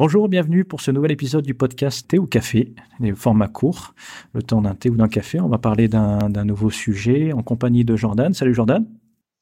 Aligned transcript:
Bonjour, 0.00 0.30
bienvenue 0.30 0.64
pour 0.64 0.80
ce 0.80 0.90
nouvel 0.90 1.12
épisode 1.12 1.44
du 1.44 1.52
podcast 1.52 2.08
Thé 2.08 2.18
ou 2.18 2.26
Café, 2.26 2.72
les 3.00 3.14
formats 3.14 3.48
courts, 3.48 3.94
le 4.32 4.42
temps 4.42 4.62
d'un 4.62 4.74
thé 4.74 4.88
ou 4.88 4.96
d'un 4.96 5.08
café. 5.08 5.40
On 5.40 5.48
va 5.50 5.58
parler 5.58 5.88
d'un 5.88 6.44
nouveau 6.46 6.70
sujet 6.70 7.34
en 7.34 7.42
compagnie 7.42 7.84
de 7.84 7.96
Jordan. 7.96 8.32
Salut 8.32 8.54
Jordan. 8.54 8.86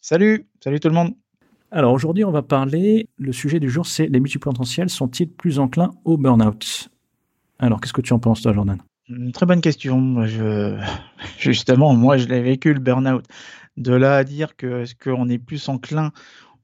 Salut, 0.01 0.47
salut 0.59 0.81
tout 0.81 0.89
le 0.89 0.97
monde. 0.97 1.15
Alors 1.71 1.93
aujourd'hui, 1.93 2.25
on 2.25 2.33
va 2.33 2.43
parler, 2.43 3.09
le 3.19 3.33
sujet 3.33 3.61
du 3.61 3.71
jour, 3.71 3.87
c'est 3.87 4.09
les 4.09 4.19
multipotentiels 4.19 4.91
sont-ils 4.91 5.31
plus 5.31 5.61
enclins 5.61 5.93
au 6.05 6.17
burn-out? 6.17 6.89
Alors, 7.61 7.81
qu'est-ce 7.81 7.93
que 7.93 8.01
tu 8.01 8.13
en 8.13 8.19
penses, 8.19 8.43
toi, 8.43 8.53
Jordan? 8.53 8.79
Une 9.09 9.31
très 9.31 9.47
bonne 9.47 9.61
question. 9.61 10.27
Je... 10.27 10.77
Justement, 11.39 11.95
moi, 11.95 12.17
je 12.17 12.27
l'ai 12.27 12.43
vécu, 12.43 12.75
le 12.75 12.81
burn-out. 12.81 13.25
De 13.77 13.93
là 13.93 14.17
à 14.17 14.25
dire 14.25 14.57
que 14.57 14.83
est-ce 14.83 14.97
qu'on 14.97 15.29
est 15.29 15.39
plus 15.39 15.69
enclin 15.69 16.11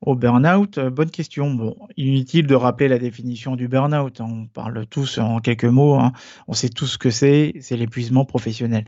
au 0.05 0.14
burn-out, 0.14 0.77
euh, 0.77 0.91
bonne 0.91 1.11
question. 1.11 1.54
Bon, 1.54 1.76
inutile 1.96 2.46
de 2.46 2.54
rappeler 2.54 2.89
la 2.89 2.99
définition 2.99 3.57
du 3.57 3.68
burn-out. 3.68 4.21
Hein. 4.21 4.26
On 4.29 4.46
parle 4.46 4.86
tous 4.86 5.18
en 5.18 5.40
quelques 5.40 5.64
mots. 5.64 5.95
Hein. 5.95 6.12
On 6.46 6.53
sait 6.53 6.68
tous 6.68 6.86
ce 6.86 6.99
que 6.99 7.11
c'est. 7.11 7.54
C'est 7.61 7.76
l'épuisement 7.76 8.26
professionnel. 8.26 8.85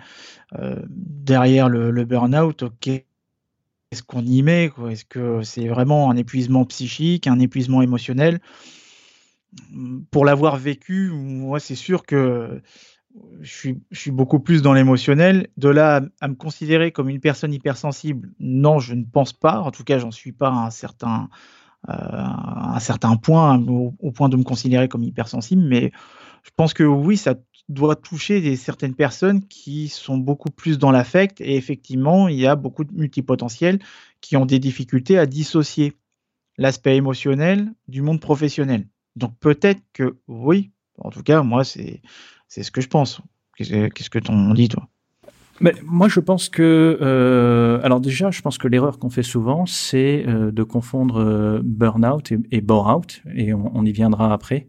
Euh, 0.59 0.77
derrière 0.89 1.69
le, 1.69 1.91
le 1.91 2.05
burn-out, 2.05 2.65
ok, 2.65 2.89
est-ce 2.89 4.03
qu'on 4.03 4.25
y 4.25 4.43
met 4.43 4.71
Est-ce 4.91 5.07
que 5.07 5.43
c'est 5.43 5.69
vraiment 5.69 6.11
un 6.11 6.17
épuisement 6.17 6.67
psychique, 6.67 7.27
un 7.27 7.39
épuisement 7.39 7.81
émotionnel? 7.81 8.41
Pour 10.11 10.27
l'avoir 10.27 10.59
vécu, 10.59 11.11
moi, 11.13 11.61
c'est 11.61 11.77
sûr 11.77 12.05
que 12.05 12.61
je 13.41 13.75
suis, 13.93 14.11
beaucoup 14.11 14.41
plus 14.41 14.63
dans 14.63 14.73
l'émotionnel. 14.73 15.49
De 15.57 15.69
là 15.69 16.03
à, 16.21 16.29
me 16.29 16.35
considérer 16.35 16.93
comme 16.93 17.09
une 17.09 17.21
personne 17.21 17.53
hypersensible, 17.53 18.31
non, 18.41 18.79
je 18.79 18.95
ne 18.95 19.05
pense 19.05 19.33
pas. 19.33 19.61
En 19.61 19.71
tout 19.71 19.85
cas, 19.85 19.99
j'en 19.99 20.11
suis 20.11 20.33
pas 20.33 20.49
à 20.49 20.67
un 20.67 20.71
certain, 20.71 21.29
euh, 21.89 23.17
point, 23.23 23.59
au, 23.67 24.13
point 24.13 24.29
de 24.29 24.37
me 24.37 24.43
considérer 24.43 24.89
comme 24.89 25.03
hypersensible. 25.03 25.63
Mais 25.63 25.93
je 26.43 26.51
pense 26.57 26.75
que 26.75 26.83
oui, 26.83 27.17
ça 27.17 27.35
doit 27.69 27.97
toucher 27.97 28.41
des, 28.41 28.57
certaines 28.57 28.95
personnes 28.95 29.47
qui 29.47 29.89
sont 29.89 30.19
beaucoup 30.19 30.51
plus 30.51 30.79
dans 30.79 30.91
l'affect. 30.91 31.41
Et 31.41 31.57
effectivement, 31.57 32.29
il 32.29 32.39
y 32.39 32.47
a 32.47 32.57
beaucoup 32.57 32.85
de 32.85 32.93
multipotentiels 32.93 33.79
qui 34.21 34.37
ont 34.37 34.47
des 34.47 34.59
difficultés 34.59 35.19
à 35.19 35.27
dissocier 35.27 35.95
l'aspect 36.59 36.97
émotionnel 36.97 37.73
du 37.89 38.03
monde 38.03 38.21
professionnel. 38.21 38.87
Donc 39.15 39.37
peut-être 39.39 39.83
que 39.93 40.17
oui, 40.29 40.71
en 40.99 41.11
tout 41.11 41.23
cas, 41.23 41.43
moi, 41.43 41.65
c'est 41.65 42.01
c'est 42.49 42.63
ce 42.63 42.71
que 42.71 42.81
je 42.81 42.89
pense. 42.89 43.21
Qu'est-ce 43.57 44.11
que 44.11 44.19
t'en 44.19 44.53
dis, 44.53 44.69
toi? 44.69 44.89
Mais 45.61 45.75
moi, 45.85 46.09
je 46.09 46.21
pense 46.21 46.49
que, 46.49 46.99
euh, 47.01 47.81
alors 47.83 48.01
déjà, 48.01 48.31
je 48.31 48.43
pense 48.43 48.59
que 48.59 48.69
l'erreur 48.69 48.99
qu'on 48.99 49.09
fait 49.09 49.23
souvent, 49.23 49.65
c'est 49.65 50.25
euh, 50.27 50.51
de 50.51 50.63
confondre 50.63 51.17
euh, 51.17 51.61
burn-out 51.65 52.31
et, 52.33 52.39
et 52.51 52.61
bore-out, 52.61 53.23
et 53.35 53.55
on, 53.55 53.85
y 53.85 53.93
viendra 53.93 54.33
après. 54.35 54.69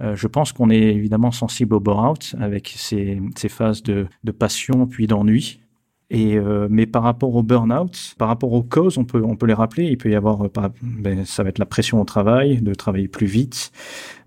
je 0.00 0.26
pense 0.26 0.52
qu'on 0.52 0.68
est 0.68 0.94
évidemment 0.94 1.30
sensible 1.30 1.74
au 1.74 1.80
bore-out 1.80 2.34
avec 2.38 2.74
ces, 2.76 3.18
phases 3.48 3.82
de 3.82 4.08
passion 4.38 4.86
puis 4.86 5.06
d'ennui. 5.06 5.60
Et 6.08 6.38
euh, 6.38 6.68
mais 6.70 6.86
par 6.86 7.02
rapport 7.02 7.34
au 7.34 7.42
burn-out, 7.42 8.14
par 8.16 8.28
rapport 8.28 8.52
aux 8.52 8.62
causes, 8.62 8.96
on 8.96 9.04
peut 9.04 9.22
on 9.24 9.34
peut 9.34 9.46
les 9.46 9.54
rappeler. 9.54 9.86
Il 9.86 9.98
peut 9.98 10.08
y 10.08 10.14
avoir, 10.14 10.44
euh, 10.44 10.68
ben, 10.80 11.24
ça 11.24 11.42
va 11.42 11.48
être 11.48 11.58
la 11.58 11.66
pression 11.66 12.00
au 12.00 12.04
travail, 12.04 12.62
de 12.62 12.74
travailler 12.74 13.08
plus 13.08 13.26
vite, 13.26 13.72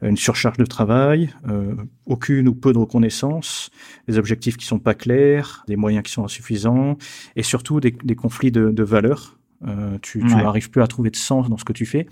une 0.01 0.17
surcharge 0.17 0.57
de 0.57 0.65
travail, 0.65 1.29
euh, 1.47 1.75
aucune 2.05 2.49
ou 2.49 2.53
peu 2.53 2.73
de 2.73 2.77
reconnaissance, 2.77 3.69
des 4.09 4.17
objectifs 4.17 4.57
qui 4.57 4.65
sont 4.65 4.79
pas 4.79 4.93
clairs, 4.93 5.63
des 5.69 5.77
moyens 5.77 6.03
qui 6.03 6.11
sont 6.11 6.25
insuffisants, 6.25 6.97
et 7.37 7.43
surtout 7.43 7.79
des, 7.79 7.95
des 8.03 8.15
conflits 8.15 8.51
de, 8.51 8.71
de 8.71 8.83
valeurs. 8.83 9.37
Euh, 9.67 9.97
tu 10.01 10.23
n'arrives 10.23 10.69
plus 10.69 10.81
à 10.81 10.87
trouver 10.87 11.09
de 11.09 11.17
sens 11.17 11.49
dans 11.49 11.57
ce 11.57 11.65
que 11.65 11.73
tu 11.73 11.85
fais. 11.85 12.07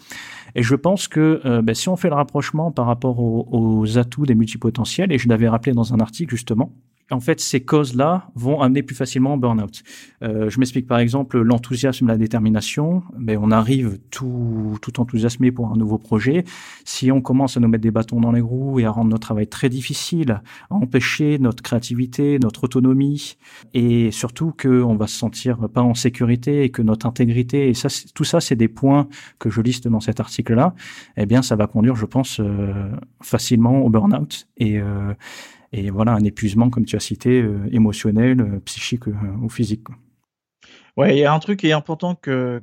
Et 0.55 0.63
je 0.63 0.75
pense 0.75 1.07
que 1.07 1.41
euh, 1.45 1.61
ben, 1.61 1.73
si 1.73 1.87
on 1.89 1.95
fait 1.95 2.09
le 2.09 2.15
rapprochement 2.15 2.71
par 2.71 2.85
rapport 2.85 3.19
aux, 3.19 3.47
aux 3.51 3.97
atouts 3.97 4.25
des 4.25 4.35
multipotentiels, 4.35 5.11
et 5.11 5.17
je 5.17 5.27
l'avais 5.27 5.47
rappelé 5.49 5.73
dans 5.73 5.93
un 5.93 5.99
article 5.99 6.31
justement, 6.35 6.73
en 7.11 7.19
fait, 7.19 7.39
ces 7.39 7.61
causes-là 7.61 8.29
vont 8.35 8.61
amener 8.61 8.83
plus 8.83 8.95
facilement 8.95 9.35
au 9.35 9.37
burn-out. 9.37 9.83
Euh, 10.23 10.49
je 10.49 10.59
m'explique 10.59 10.87
par 10.87 10.99
exemple 10.99 11.39
l'enthousiasme, 11.39 12.07
la 12.07 12.17
détermination. 12.17 13.03
Mais 13.17 13.37
on 13.37 13.51
arrive 13.51 13.99
tout, 14.11 14.77
tout 14.81 14.99
enthousiasmé 14.99 15.51
pour 15.51 15.71
un 15.71 15.75
nouveau 15.75 15.97
projet. 15.97 16.43
Si 16.83 17.11
on 17.11 17.21
commence 17.21 17.55
à 17.55 17.59
nous 17.59 17.67
mettre 17.67 17.83
des 17.83 17.91
bâtons 17.91 18.19
dans 18.19 18.31
les 18.31 18.41
roues 18.41 18.79
et 18.79 18.85
à 18.85 18.91
rendre 18.91 19.09
notre 19.09 19.27
travail 19.27 19.47
très 19.47 19.69
difficile, 19.69 20.41
à 20.69 20.75
empêcher 20.75 21.39
notre 21.39 21.63
créativité, 21.63 22.39
notre 22.39 22.65
autonomie, 22.65 23.37
et 23.73 24.11
surtout 24.11 24.53
qu'on 24.59 24.95
va 24.95 25.07
se 25.07 25.17
sentir 25.17 25.69
pas 25.69 25.81
en 25.81 25.93
sécurité 25.93 26.63
et 26.63 26.69
que 26.69 26.81
notre 26.81 27.05
intégrité, 27.05 27.69
et 27.69 27.73
ça, 27.73 27.87
tout 28.13 28.23
ça, 28.23 28.41
c'est 28.41 28.55
des 28.55 28.67
points 28.67 29.07
que 29.39 29.49
je 29.49 29.61
liste 29.61 29.87
dans 29.87 29.99
cet 29.99 30.19
article-là. 30.19 30.73
Eh 31.15 31.25
bien, 31.25 31.41
ça 31.41 31.55
va 31.55 31.67
conduire, 31.67 31.95
je 31.95 32.05
pense, 32.05 32.39
euh, 32.39 32.91
facilement 33.21 33.79
au 33.79 33.89
burn-out. 33.89 34.47
Et 34.57 34.79
euh, 34.79 35.13
et 35.73 35.89
voilà 35.89 36.13
un 36.13 36.23
épuisement, 36.23 36.69
comme 36.69 36.85
tu 36.85 36.95
as 36.95 36.99
cité, 36.99 37.41
euh, 37.41 37.67
émotionnel, 37.71 38.41
euh, 38.41 38.59
psychique 38.61 39.07
euh, 39.07 39.13
ou 39.41 39.49
physique. 39.49 39.83
Quoi. 39.83 39.95
Ouais, 40.95 41.15
il 41.15 41.19
y 41.19 41.25
a 41.25 41.33
un 41.33 41.39
truc 41.39 41.59
qui 41.59 41.67
est 41.67 41.73
important 41.73 42.15
que, 42.15 42.61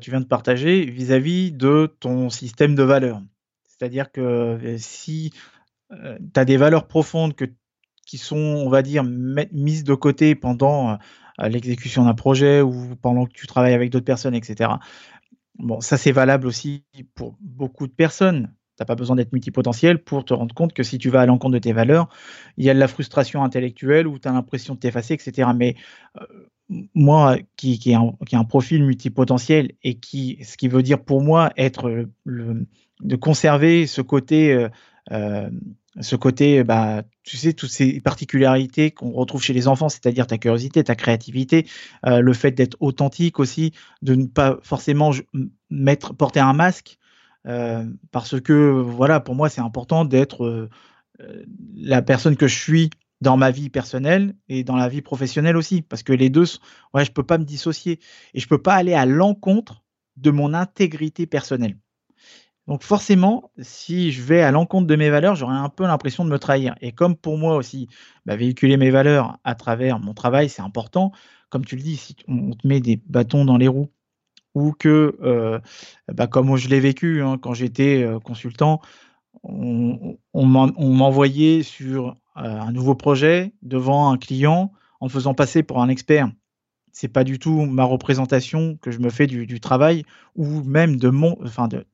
tu 0.00 0.10
viens 0.10 0.20
de 0.20 0.26
partager 0.26 0.84
vis-à-vis 0.84 1.50
de 1.50 1.94
ton 2.00 2.28
système 2.28 2.74
de 2.74 2.82
valeurs. 2.82 3.22
C'est-à-dire 3.64 4.12
que 4.12 4.76
si 4.76 5.32
tu 5.90 6.40
as 6.40 6.44
des 6.44 6.58
valeurs 6.58 6.86
profondes 6.86 7.34
qui 8.06 8.18
sont, 8.18 8.36
on 8.36 8.68
va 8.68 8.82
dire, 8.82 9.02
mises 9.02 9.84
de 9.84 9.94
côté 9.94 10.34
pendant 10.34 10.98
l'exécution 11.38 12.04
d'un 12.04 12.12
projet 12.12 12.60
ou 12.60 12.96
pendant 12.96 13.24
que 13.24 13.32
tu 13.32 13.46
travailles 13.46 13.72
avec 13.72 13.90
d'autres 13.90 14.04
personnes, 14.04 14.34
etc. 14.34 14.72
Bon, 15.58 15.80
ça 15.80 15.96
c'est 15.96 16.12
valable 16.12 16.46
aussi 16.46 16.84
pour 17.14 17.36
beaucoup 17.40 17.86
de 17.86 17.92
personnes. 17.92 18.52
Tu 18.78 18.82
n'as 18.82 18.86
pas 18.86 18.94
besoin 18.94 19.16
d'être 19.16 19.32
multipotentiel 19.32 19.98
pour 19.98 20.24
te 20.24 20.32
rendre 20.32 20.54
compte 20.54 20.72
que 20.72 20.84
si 20.84 20.98
tu 20.98 21.10
vas 21.10 21.22
à 21.22 21.26
l'encontre 21.26 21.54
de 21.54 21.58
tes 21.58 21.72
valeurs, 21.72 22.08
il 22.58 22.64
y 22.64 22.70
a 22.70 22.74
de 22.74 22.78
la 22.78 22.86
frustration 22.86 23.42
intellectuelle 23.42 24.06
ou 24.06 24.20
tu 24.20 24.28
as 24.28 24.32
l'impression 24.32 24.74
de 24.74 24.78
t'effacer, 24.78 25.14
etc. 25.14 25.48
Mais 25.56 25.74
euh, 26.20 26.24
moi, 26.94 27.38
qui, 27.56 27.80
qui, 27.80 27.90
ai 27.90 27.96
un, 27.96 28.44
profil 28.44 28.84
multipotentiel 28.84 29.72
et 29.82 29.94
qui, 29.94 30.38
ce 30.44 30.56
qui 30.56 30.68
veut 30.68 30.84
dire 30.84 31.02
pour 31.02 31.22
moi 31.22 31.52
être 31.56 32.06
le, 32.22 32.66
de 33.00 33.16
conserver 33.16 33.88
ce 33.88 34.00
côté, 34.00 34.52
euh, 34.52 34.68
euh, 35.10 35.50
ce 36.00 36.14
côté, 36.14 36.62
bah, 36.62 37.02
tu 37.24 37.36
sais, 37.36 37.54
toutes 37.54 37.70
ces 37.70 38.00
particularités 38.00 38.92
qu'on 38.92 39.10
retrouve 39.10 39.42
chez 39.42 39.54
les 39.54 39.66
enfants, 39.66 39.88
c'est-à-dire 39.88 40.28
ta 40.28 40.38
curiosité, 40.38 40.84
ta 40.84 40.94
créativité, 40.94 41.66
le 42.04 42.32
fait 42.32 42.52
d'être 42.52 42.76
authentique 42.78 43.40
aussi, 43.40 43.72
de 44.02 44.14
ne 44.14 44.26
pas 44.26 44.58
forcément 44.62 45.10
mettre, 45.68 46.14
porter 46.14 46.38
un 46.38 46.52
masque, 46.52 46.96
euh, 46.96 47.07
parce 47.44 48.40
que 48.40 48.70
voilà, 48.70 49.20
pour 49.20 49.34
moi, 49.34 49.48
c'est 49.48 49.60
important 49.60 50.04
d'être 50.04 50.44
euh, 50.44 50.68
euh, 51.20 51.44
la 51.74 52.02
personne 52.02 52.36
que 52.36 52.46
je 52.46 52.58
suis 52.58 52.90
dans 53.20 53.36
ma 53.36 53.50
vie 53.50 53.70
personnelle 53.70 54.36
et 54.48 54.64
dans 54.64 54.76
la 54.76 54.88
vie 54.88 55.02
professionnelle 55.02 55.56
aussi, 55.56 55.82
parce 55.82 56.02
que 56.02 56.12
les 56.12 56.30
deux, 56.30 56.44
ouais, 56.94 57.04
je 57.04 57.12
peux 57.12 57.24
pas 57.24 57.38
me 57.38 57.44
dissocier 57.44 57.98
et 58.34 58.40
je 58.40 58.48
peux 58.48 58.62
pas 58.62 58.74
aller 58.74 58.94
à 58.94 59.06
l'encontre 59.06 59.82
de 60.16 60.30
mon 60.30 60.54
intégrité 60.54 61.26
personnelle. 61.26 61.76
Donc 62.68 62.82
forcément, 62.82 63.50
si 63.58 64.12
je 64.12 64.22
vais 64.22 64.42
à 64.42 64.50
l'encontre 64.50 64.86
de 64.86 64.94
mes 64.94 65.08
valeurs, 65.08 65.34
j'aurai 65.34 65.56
un 65.56 65.70
peu 65.70 65.84
l'impression 65.84 66.24
de 66.24 66.30
me 66.30 66.38
trahir. 66.38 66.74
Et 66.82 66.92
comme 66.92 67.16
pour 67.16 67.38
moi 67.38 67.56
aussi, 67.56 67.88
bah, 68.26 68.36
véhiculer 68.36 68.76
mes 68.76 68.90
valeurs 68.90 69.38
à 69.42 69.54
travers 69.54 69.98
mon 69.98 70.12
travail, 70.12 70.50
c'est 70.50 70.62
important. 70.62 71.12
Comme 71.48 71.64
tu 71.64 71.76
le 71.76 71.82
dis, 71.82 71.96
si 71.96 72.14
on 72.28 72.50
te 72.52 72.66
met 72.66 72.80
des 72.80 73.00
bâtons 73.06 73.46
dans 73.46 73.56
les 73.56 73.68
roues 73.68 73.90
ou 74.54 74.72
que, 74.72 75.16
euh, 75.22 75.58
bah, 76.12 76.26
comme 76.26 76.56
je 76.56 76.68
l'ai 76.68 76.80
vécu 76.80 77.22
hein, 77.22 77.38
quand 77.38 77.54
j'étais 77.54 78.02
euh, 78.02 78.18
consultant, 78.18 78.80
on, 79.42 80.18
m'envoyait 80.34 81.62
sur 81.62 82.16
euh, 82.36 82.60
un 82.60 82.72
nouveau 82.72 82.94
projet 82.94 83.52
devant 83.62 84.10
un 84.10 84.18
client 84.18 84.72
en 85.00 85.08
faisant 85.08 85.34
passer 85.34 85.62
pour 85.62 85.80
un 85.80 85.88
expert. 85.88 86.30
C'est 86.92 87.08
pas 87.08 87.24
du 87.24 87.38
tout 87.38 87.66
ma 87.66 87.84
représentation 87.84 88.76
que 88.80 88.90
je 88.90 88.98
me 88.98 89.10
fais 89.10 89.26
du, 89.26 89.46
du 89.46 89.60
travail 89.60 90.04
ou 90.34 90.62
même 90.64 90.96
de 90.96 91.10
mon, 91.10 91.36
enfin 91.44 91.68
de, 91.68 91.84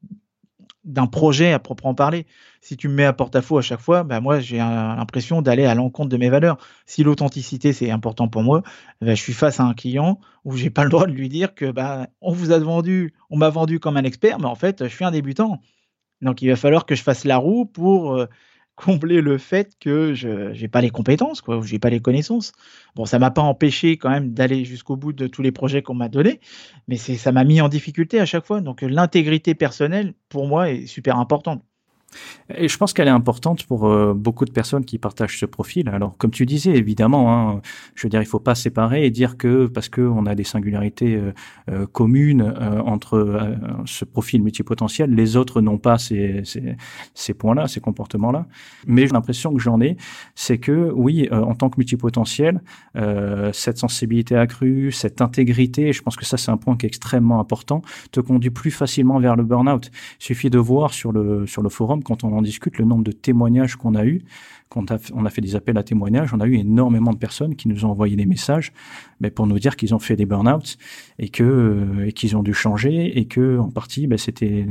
d'un 0.84 1.06
projet 1.06 1.52
à 1.52 1.58
proprement 1.58 1.94
parler. 1.94 2.26
Si 2.60 2.76
tu 2.76 2.88
me 2.88 2.94
mets 2.94 3.04
à 3.04 3.12
porte-à-faux 3.12 3.58
à 3.58 3.62
chaque 3.62 3.80
fois, 3.80 4.04
bah 4.04 4.20
moi 4.20 4.40
j'ai 4.40 4.58
l'impression 4.58 5.42
d'aller 5.42 5.64
à 5.64 5.74
l'encontre 5.74 6.08
de 6.08 6.16
mes 6.16 6.30
valeurs. 6.30 6.58
Si 6.86 7.02
l'authenticité 7.02 7.72
c'est 7.72 7.90
important 7.90 8.28
pour 8.28 8.42
moi, 8.42 8.62
bah, 9.00 9.14
je 9.14 9.22
suis 9.22 9.32
face 9.32 9.60
à 9.60 9.64
un 9.64 9.74
client 9.74 10.20
où 10.44 10.56
j'ai 10.56 10.70
pas 10.70 10.84
le 10.84 10.90
droit 10.90 11.06
de 11.06 11.12
lui 11.12 11.28
dire 11.28 11.54
que 11.54 11.70
bah 11.70 12.08
on 12.20 12.32
vous 12.32 12.52
a 12.52 12.58
vendu, 12.58 13.14
on 13.30 13.36
m'a 13.36 13.50
vendu 13.50 13.80
comme 13.80 13.96
un 13.96 14.04
expert, 14.04 14.38
mais 14.38 14.46
en 14.46 14.54
fait 14.54 14.84
je 14.84 14.94
suis 14.94 15.04
un 15.04 15.10
débutant. 15.10 15.60
Donc 16.22 16.42
il 16.42 16.48
va 16.48 16.56
falloir 16.56 16.86
que 16.86 16.94
je 16.94 17.02
fasse 17.02 17.24
la 17.24 17.36
roue 17.36 17.66
pour 17.66 18.14
euh, 18.14 18.26
combler 18.76 19.20
le 19.20 19.38
fait 19.38 19.74
que 19.80 20.14
je 20.14 20.28
n'ai 20.60 20.68
pas 20.68 20.80
les 20.80 20.90
compétences, 20.90 21.40
quoi, 21.40 21.58
ou 21.58 21.62
j'ai 21.62 21.78
pas 21.78 21.90
les 21.90 22.00
connaissances. 22.00 22.52
Bon, 22.96 23.04
ça 23.06 23.18
m'a 23.18 23.30
pas 23.30 23.42
empêché 23.42 23.96
quand 23.96 24.10
même 24.10 24.32
d'aller 24.34 24.64
jusqu'au 24.64 24.96
bout 24.96 25.12
de 25.12 25.26
tous 25.26 25.42
les 25.42 25.52
projets 25.52 25.82
qu'on 25.82 25.94
m'a 25.94 26.08
donnés, 26.08 26.40
mais 26.88 26.96
c'est 26.96 27.16
ça 27.16 27.32
m'a 27.32 27.44
mis 27.44 27.60
en 27.60 27.68
difficulté 27.68 28.20
à 28.20 28.26
chaque 28.26 28.44
fois. 28.46 28.60
Donc 28.60 28.82
l'intégrité 28.82 29.54
personnelle, 29.54 30.14
pour 30.28 30.46
moi, 30.48 30.70
est 30.70 30.86
super 30.86 31.18
importante. 31.18 31.62
Et 32.54 32.68
je 32.68 32.76
pense 32.76 32.92
qu'elle 32.92 33.08
est 33.08 33.10
importante 33.10 33.64
pour 33.64 33.86
euh, 33.86 34.12
beaucoup 34.14 34.44
de 34.44 34.50
personnes 34.50 34.84
qui 34.84 34.98
partagent 34.98 35.38
ce 35.38 35.46
profil. 35.46 35.88
Alors, 35.88 36.16
comme 36.18 36.30
tu 36.30 36.44
disais, 36.44 36.72
évidemment, 36.72 37.32
hein, 37.32 37.62
je 37.94 38.02
veux 38.02 38.10
dire, 38.10 38.20
il 38.20 38.26
faut 38.26 38.40
pas 38.40 38.54
séparer 38.54 39.06
et 39.06 39.10
dire 39.10 39.36
que 39.36 39.66
parce 39.66 39.88
qu'on 39.88 40.26
a 40.26 40.34
des 40.34 40.44
singularités 40.44 41.16
euh, 41.16 41.32
euh, 41.70 41.86
communes 41.86 42.42
entre 42.86 43.56
ce 43.86 44.04
profil 44.04 44.42
multipotentiel, 44.42 45.10
les 45.14 45.36
autres 45.36 45.60
n'ont 45.60 45.78
pas 45.78 45.98
ces, 45.98 46.42
ces, 46.44 46.76
ces 47.14 47.34
points-là, 47.34 47.68
ces 47.68 47.80
comportements-là. 47.80 48.46
Mais 48.86 49.06
l'impression 49.06 49.54
que 49.54 49.60
j'en 49.60 49.80
ai, 49.80 49.96
c'est 50.34 50.58
que 50.58 50.90
oui, 50.94 51.28
en 51.30 51.54
tant 51.54 51.70
que 51.70 51.78
multipotentiel, 51.78 52.60
cette 53.52 53.78
sensibilité 53.78 54.36
accrue, 54.36 54.92
cette 54.92 55.20
intégrité, 55.20 55.92
je 55.92 56.02
pense 56.02 56.16
que 56.16 56.24
ça 56.24 56.36
c'est 56.36 56.50
un 56.50 56.56
point 56.56 56.76
qui 56.76 56.86
est 56.86 56.88
extrêmement 56.88 57.40
important, 57.40 57.82
te 58.12 58.20
conduit 58.20 58.50
plus 58.50 58.70
facilement 58.70 59.18
vers 59.18 59.36
le 59.36 59.44
burn-out. 59.44 59.90
Il 60.20 60.24
suffit 60.24 60.50
de 60.50 60.58
voir 60.58 60.92
sur 60.92 61.12
le 61.12 61.46
sur 61.46 61.62
le 61.62 61.68
forum 61.68 62.02
quand 62.04 62.22
on 62.22 62.36
en 62.36 62.42
discute, 62.42 62.78
le 62.78 62.84
nombre 62.84 63.02
de 63.02 63.12
témoignages 63.12 63.76
qu'on 63.76 63.94
a 63.94 64.04
eu, 64.04 64.22
quand 64.68 64.86
on 65.12 65.24
a 65.24 65.30
fait 65.30 65.40
des 65.40 65.56
appels 65.56 65.78
à 65.78 65.82
témoignages, 65.82 66.32
on 66.32 66.40
a 66.40 66.46
eu 66.46 66.54
énormément 66.54 67.12
de 67.12 67.18
personnes 67.18 67.56
qui 67.56 67.68
nous 67.68 67.84
ont 67.84 67.90
envoyé 67.90 68.16
des 68.16 68.26
messages 68.26 68.72
mais 69.20 69.30
pour 69.30 69.46
nous 69.46 69.58
dire 69.58 69.76
qu'ils 69.76 69.94
ont 69.94 69.98
fait 69.98 70.16
des 70.16 70.26
burn-out 70.26 70.76
et 71.18 71.28
que 71.28 71.42
euh, 71.42 72.06
et 72.06 72.12
qu'ils 72.12 72.36
ont 72.36 72.42
dû 72.42 72.54
changer 72.54 73.18
et 73.18 73.26
que 73.26 73.58
en 73.58 73.70
partie 73.70 74.06
ben, 74.06 74.18
c'était 74.18 74.66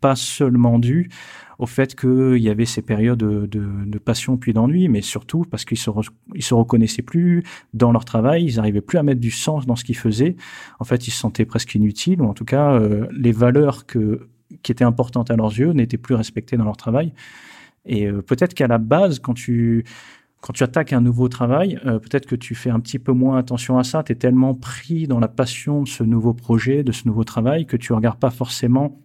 pas 0.00 0.16
seulement 0.16 0.78
dû 0.78 1.10
au 1.58 1.66
fait 1.66 1.94
qu'il 1.94 2.38
y 2.38 2.48
avait 2.48 2.64
ces 2.64 2.80
périodes 2.80 3.18
de, 3.18 3.98
passion 3.98 4.38
puis 4.38 4.54
d'ennui, 4.54 4.88
mais 4.88 5.02
surtout 5.02 5.44
parce 5.44 5.66
qu'ils 5.66 5.76
se, 5.76 5.90
se 6.38 6.54
reconnaissaient 6.54 7.02
plus 7.02 7.44
dans 7.74 7.92
leur 7.92 8.06
travail, 8.06 8.46
ils 8.46 8.56
n'arrivaient 8.56 8.80
plus 8.80 8.96
à 8.96 9.02
mettre 9.02 9.20
du 9.20 9.30
sens 9.30 9.66
dans 9.66 9.76
ce 9.76 9.84
qu'ils 9.84 9.98
faisaient. 9.98 10.36
En 10.78 10.84
fait, 10.84 11.06
ils 11.06 11.10
se 11.10 11.18
sentaient 11.18 11.44
presque 11.44 11.74
inutiles, 11.74 12.22
ou 12.22 12.24
en 12.24 12.32
tout 12.32 12.46
cas, 12.46 12.72
euh, 12.72 13.06
les 13.12 13.32
valeurs 13.32 13.84
que 13.84 14.26
qui 14.62 14.72
étaient 14.72 14.84
importantes 14.84 15.30
à 15.30 15.36
leurs 15.36 15.58
yeux 15.58 15.72
n'étaient 15.72 15.98
plus 15.98 16.14
respectées 16.14 16.56
dans 16.56 16.64
leur 16.64 16.76
travail. 16.76 17.12
Et 17.86 18.06
euh, 18.06 18.22
peut-être 18.22 18.54
qu'à 18.54 18.66
la 18.66 18.78
base, 18.78 19.18
quand 19.18 19.34
tu, 19.34 19.84
quand 20.40 20.52
tu 20.52 20.62
attaques 20.62 20.92
un 20.92 21.00
nouveau 21.00 21.28
travail, 21.28 21.78
euh, 21.86 21.98
peut-être 21.98 22.26
que 22.26 22.36
tu 22.36 22.54
fais 22.54 22.70
un 22.70 22.80
petit 22.80 22.98
peu 22.98 23.12
moins 23.12 23.38
attention 23.38 23.78
à 23.78 23.84
ça. 23.84 24.02
Tu 24.02 24.12
es 24.12 24.16
tellement 24.16 24.54
pris 24.54 25.06
dans 25.06 25.20
la 25.20 25.28
passion 25.28 25.82
de 25.82 25.88
ce 25.88 26.02
nouveau 26.02 26.34
projet, 26.34 26.82
de 26.82 26.92
ce 26.92 27.06
nouveau 27.06 27.24
travail, 27.24 27.66
que 27.66 27.76
tu 27.76 27.92
regardes 27.92 28.18
pas 28.18 28.30
forcément 28.30 29.00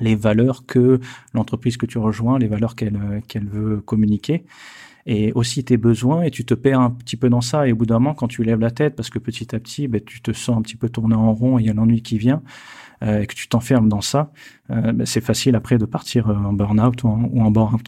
les 0.00 0.16
valeurs 0.16 0.66
que 0.66 1.00
l'entreprise 1.34 1.76
que 1.76 1.86
tu 1.86 1.98
rejoins, 1.98 2.38
les 2.38 2.48
valeurs 2.48 2.74
qu'elle 2.74 2.96
euh, 2.96 3.20
qu'elle 3.26 3.46
veut 3.46 3.80
communiquer 3.80 4.44
et 5.06 5.32
aussi 5.34 5.64
tes 5.64 5.76
besoins 5.76 6.22
et 6.22 6.30
tu 6.30 6.44
te 6.44 6.54
perds 6.54 6.80
un 6.80 6.90
petit 6.90 7.16
peu 7.16 7.28
dans 7.28 7.42
ça 7.42 7.68
et 7.68 7.72
au 7.72 7.76
bout 7.76 7.86
d'un 7.86 7.98
moment 7.98 8.14
quand 8.14 8.28
tu 8.28 8.42
lèves 8.42 8.60
la 8.60 8.70
tête 8.70 8.96
parce 8.96 9.10
que 9.10 9.18
petit 9.18 9.54
à 9.54 9.60
petit 9.60 9.86
ben, 9.86 10.00
tu 10.02 10.22
te 10.22 10.32
sens 10.32 10.56
un 10.56 10.62
petit 10.62 10.76
peu 10.76 10.88
tourner 10.88 11.14
en 11.14 11.34
rond 11.34 11.58
et 11.58 11.62
il 11.62 11.66
y 11.66 11.70
a 11.70 11.74
l'ennui 11.74 12.02
qui 12.02 12.16
vient 12.16 12.42
euh, 13.02 13.20
et 13.20 13.26
que 13.26 13.34
tu 13.34 13.48
t'enfermes 13.48 13.88
dans 13.88 14.00
ça, 14.00 14.32
euh, 14.70 14.92
ben, 14.92 15.04
c'est 15.04 15.20
facile 15.20 15.56
après 15.56 15.78
de 15.78 15.84
partir 15.84 16.30
euh, 16.30 16.34
en 16.34 16.52
burn-out 16.52 17.02
ou 17.02 17.08
en, 17.08 17.24
en 17.24 17.50
burn-out. 17.50 17.86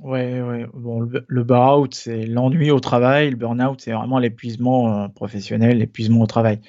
Ouais, 0.00 0.40
ouais. 0.40 0.66
Bon, 0.74 1.00
le, 1.00 1.24
le 1.26 1.42
burn-out, 1.42 1.94
c'est 1.94 2.26
l'ennui 2.26 2.70
au 2.70 2.78
travail. 2.78 3.30
Le 3.30 3.36
burn-out, 3.36 3.80
c'est 3.80 3.92
vraiment 3.92 4.20
l'épuisement 4.20 5.08
professionnel, 5.08 5.78
l'épuisement 5.78 6.20
au 6.20 6.26
travail. 6.26 6.60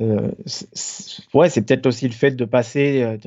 Euh, 0.00 0.30
ouais, 1.34 1.50
c'est 1.50 1.62
peut-être 1.66 1.86
aussi 1.86 2.08
le 2.08 2.14
fait 2.14 2.30
de 2.30 2.44
passer 2.46 3.18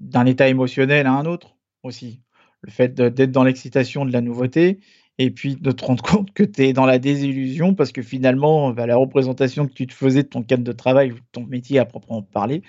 d'un 0.00 0.26
état 0.26 0.48
émotionnel 0.48 1.06
à 1.06 1.12
un 1.12 1.26
autre 1.26 1.54
aussi. 1.84 2.20
Le 2.66 2.72
fait 2.72 2.94
d'être 2.94 3.30
dans 3.30 3.44
l'excitation 3.44 4.04
de 4.04 4.12
la 4.12 4.20
nouveauté 4.20 4.80
et 5.18 5.30
puis 5.30 5.56
de 5.56 5.70
te 5.70 5.84
rendre 5.84 6.02
compte 6.04 6.32
que 6.32 6.42
tu 6.42 6.64
es 6.64 6.72
dans 6.72 6.84
la 6.84 6.98
désillusion 6.98 7.74
parce 7.74 7.92
que 7.92 8.02
finalement, 8.02 8.72
bah, 8.72 8.86
la 8.86 8.96
représentation 8.96 9.66
que 9.66 9.72
tu 9.72 9.86
te 9.86 9.94
faisais 9.94 10.24
de 10.24 10.28
ton 10.28 10.42
cadre 10.42 10.64
de 10.64 10.72
travail, 10.72 11.10
de 11.10 11.20
ton 11.32 11.44
métier 11.44 11.78
à 11.78 11.84
proprement 11.84 12.22
parler, 12.22 12.62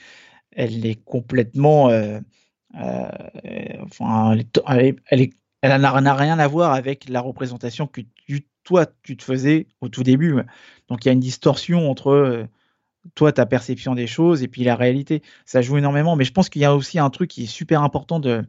elle 0.52 0.86
est 0.86 1.04
complètement. 1.04 1.90
Euh, 1.90 2.20
euh, 2.80 3.08
enfin, 3.84 4.38
elle, 5.10 5.32
n'a 5.62 6.14
rien 6.16 6.40
à 6.40 6.48
voir 6.48 6.74
avec 6.74 7.10
la 7.10 7.22
représentation 7.22 7.88
que 7.88 8.02
toi, 8.64 8.86
tu 9.02 9.18
te 9.18 9.24
faisais 9.24 9.68
au 9.82 9.90
tout 9.90 10.04
début. 10.04 10.36
Donc 10.90 11.06
il 11.06 11.08
y 11.08 11.10
a 11.10 11.14
une 11.14 11.22
distorsion 11.22 11.90
entre 11.90 12.10
euh, 12.10 12.46
toi, 13.16 13.32
ta 13.32 13.46
perception 13.46 13.96
des 13.96 14.08
choses 14.08 14.44
et 14.44 14.48
puis 14.48 14.64
la 14.64 14.76
réalité. 14.76 15.24
Ça 15.46 15.62
joue 15.62 15.78
énormément, 15.78 16.16
mais 16.16 16.26
je 16.26 16.34
pense 16.34 16.50
qu'il 16.50 16.62
y 16.62 16.66
a 16.66 16.76
aussi 16.76 17.00
un 17.00 17.10
truc 17.10 17.30
qui 17.30 17.44
est 17.44 17.48
super 17.48 17.82
important 17.82 18.20
de, 18.20 18.44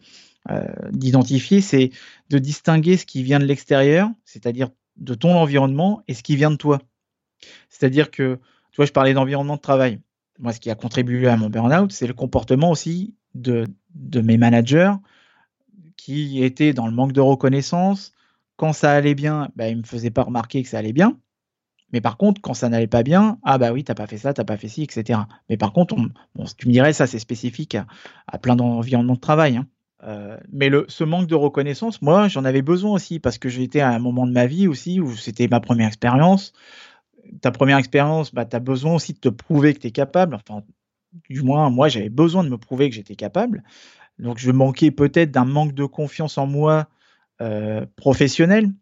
d'identifier, 0.91 1.61
c'est 1.61 1.91
de 2.31 2.39
distinguer 2.39 2.97
ce 2.97 3.07
qui 3.07 3.23
vient 3.23 3.39
de 3.39 3.45
l'extérieur, 3.45 4.11
c'est-à-dire 4.25 4.71
de 4.97 5.15
ton 5.15 5.37
environnement, 5.37 6.03
et 6.09 6.15
ce 6.15 6.23
qui 6.23 6.37
vient 6.37 6.51
de 6.51 6.57
toi. 6.57 6.81
C'est-à-dire 7.69 8.11
que, 8.11 8.37
tu 8.73 8.77
vois, 8.77 8.87
je 8.87 8.93
parlais 8.93 9.15
d'environnement 9.15 9.57
de 9.57 9.61
travail. 9.61 10.01
Moi, 10.39 10.53
ce 10.53 10.61
qui 10.61 10.71
a 10.71 10.75
contribué 10.75 11.29
à 11.29 11.37
mon 11.37 11.51
burn-out, 11.51 11.93
c'est 11.93 12.07
le 12.07 12.15
comportement 12.15 12.71
aussi 12.71 13.15
de, 13.35 13.67
mes 14.21 14.37
managers 14.37 14.95
qui 15.97 16.43
étaient 16.43 16.73
dans 16.73 16.87
le 16.87 16.93
manque 16.93 17.13
de 17.13 17.21
reconnaissance. 17.21 18.13
Quand 18.57 18.73
ça 18.73 18.93
allait 18.93 19.15
bien, 19.15 19.51
bah, 19.57 19.69
ils 19.69 19.77
ne 19.77 19.83
me 19.83 19.87
faisaient 19.87 20.11
pas 20.11 20.23
remarquer 20.23 20.63
que 20.63 20.69
ça 20.69 20.79
allait 20.79 20.93
bien. 20.93 21.19
Mais 21.93 22.01
par 22.01 22.17
contre, 22.17 22.41
quand 22.41 22.55
ça 22.55 22.69
n'allait 22.69 22.87
pas 22.87 23.03
bien, 23.03 23.39
ah 23.43 23.57
bah 23.57 23.73
oui, 23.73 23.83
t'as 23.83 23.95
pas 23.95 24.07
fait 24.07 24.19
ça, 24.19 24.35
t'as 24.35 24.45
pas 24.45 24.59
fait 24.59 24.69
ci, 24.69 24.83
etc. 24.83 25.21
Mais 25.49 25.57
par 25.57 25.73
contre, 25.73 25.97
bon, 26.35 26.45
tu 26.59 26.69
me 26.69 26.73
dirais, 26.73 26.93
ça 26.93 27.07
c'est 27.07 27.19
spécifique 27.19 27.77
à, 28.27 28.39
plein 28.39 28.57
d'environnements 28.57 29.15
de 29.15 29.21
travail. 29.21 29.57
Hein. 29.57 29.67
Euh, 30.05 30.39
mais 30.53 30.69
le, 30.69 30.85
ce 30.89 31.05
manque 31.05 31.27
de 31.27 31.35
reconnaissance, 31.35 32.03
moi, 32.03 32.29
j'en 32.29 32.45
avais 32.45 32.63
besoin 32.63 32.93
aussi 32.93 33.19
parce 33.19 33.39
que 33.39 33.49
j'étais 33.49 33.81
à 33.81 33.91
un 33.91 33.99
moment 33.99 34.27
de 34.27 34.33
ma 34.33 34.47
vie 34.47 34.69
aussi 34.69 35.01
où 35.01 35.17
c'était 35.17 35.49
ma 35.49 35.61
première 35.61 35.89
expérience. 35.89 36.53
Ta 37.43 37.51
première 37.51 37.79
expérience, 37.79 38.33
bah, 38.33 38.45
tu 38.45 38.57
as 38.57 38.61
besoin 38.61 38.95
aussi 38.95 39.13
de 39.13 39.19
te 39.19 39.29
prouver 39.29 39.75
que 39.75 39.81
tu 39.81 39.89
es 39.89 39.91
capable. 39.91 40.37
Enfin, 40.37 40.63
du 41.29 41.43
moins, 41.43 41.69
moi, 41.71 41.89
j'avais 41.89 42.11
besoin 42.11 42.45
de 42.45 42.49
me 42.49 42.59
prouver 42.59 42.89
que 42.89 42.95
j'étais 42.95 43.17
capable. 43.17 43.65
Donc, 44.19 44.39
je 44.39 44.51
manquais 44.51 44.91
peut-être 44.91 45.31
d'un 45.31 45.45
manque 45.45 45.75
de 45.75 45.85
confiance 45.85 46.39
en 46.39 46.47
moi 46.47 46.89
euh, 47.41 47.85
professionnel, 47.97 48.73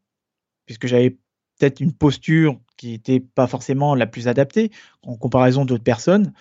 puisque 0.67 0.87
j'avais 0.87 1.11
peut-être 1.59 1.81
une 1.81 1.93
posture 1.93 2.59
qui 2.77 2.91
n'était 2.91 3.21
pas 3.21 3.47
forcément 3.47 3.95
la 3.95 4.07
plus 4.07 4.29
adaptée 4.29 4.71
en 5.03 5.17
comparaison 5.17 5.65
d'autres 5.65 5.83
personnes. 5.83 6.33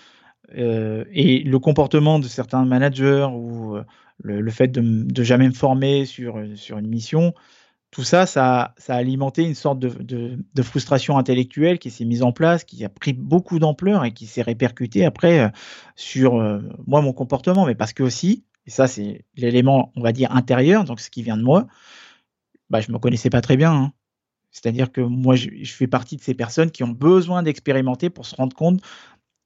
Euh, 0.56 1.06
et 1.12 1.40
le 1.40 1.60
comportement 1.60 2.20
de 2.20 2.28
certains 2.28 2.66
managers 2.66 3.28
ou 3.32 3.78
le, 4.24 4.50
fait 4.52 4.70
de, 4.70 5.24
jamais 5.24 5.48
me 5.48 5.54
former 5.54 6.06
sur, 6.06 6.42
sur 6.56 6.78
une 6.78 6.88
mission, 6.88 7.34
tout 7.96 8.04
ça, 8.04 8.26
ça, 8.26 8.74
a 8.88 8.94
alimenté 8.94 9.44
une 9.44 9.56
sorte 9.56 9.80
de, 9.80 9.90
de, 9.98 10.62
frustration 10.62 11.18
intellectuelle 11.18 11.80
qui 11.80 11.90
s'est 11.90 12.04
mise 12.04 12.24
en 12.24 12.34
place, 12.34 12.66
qui 12.66 12.84
a 12.84 12.90
pris 12.90 13.14
beaucoup 13.14 13.58
d'ampleur 13.58 14.04
et 14.04 14.12
qui 14.12 14.26
s'est 14.26 14.42
répercutée 14.42 15.06
après 15.06 15.40
euh, 15.40 15.50
sur 15.96 16.36
euh, 16.36 16.60
moi, 16.88 17.02
mon 17.02 17.14
comportement. 17.14 17.66
Mais 17.66 17.74
parce 17.74 17.94
que 17.94 18.04
aussi, 18.04 18.44
et 18.68 18.70
ça 18.70 18.88
c'est 18.88 19.24
l'élément, 19.38 19.94
on 19.96 20.02
va 20.02 20.12
dire, 20.12 20.36
intérieur, 20.36 20.84
donc 20.84 21.00
ce 21.00 21.10
qui 21.10 21.24
vient 21.24 21.38
de 21.38 21.44
moi, 21.44 21.68
bah, 22.70 22.82
je 22.82 22.92
me 22.92 23.00
connaissais 23.00 23.30
pas 23.30 23.40
très 23.40 23.56
bien. 23.56 23.72
Hein. 23.72 23.94
C'est-à-dire 24.52 24.92
que 24.92 25.00
moi, 25.00 25.36
je, 25.36 25.50
fais 25.64 25.88
partie 25.88 26.18
de 26.18 26.22
ces 26.22 26.34
personnes 26.34 26.72
qui 26.72 26.84
ont 26.84 26.90
besoin 26.90 27.44
d'expérimenter 27.44 28.10
pour 28.10 28.26
se 28.26 28.36
rendre 28.36 28.56
compte 28.58 28.82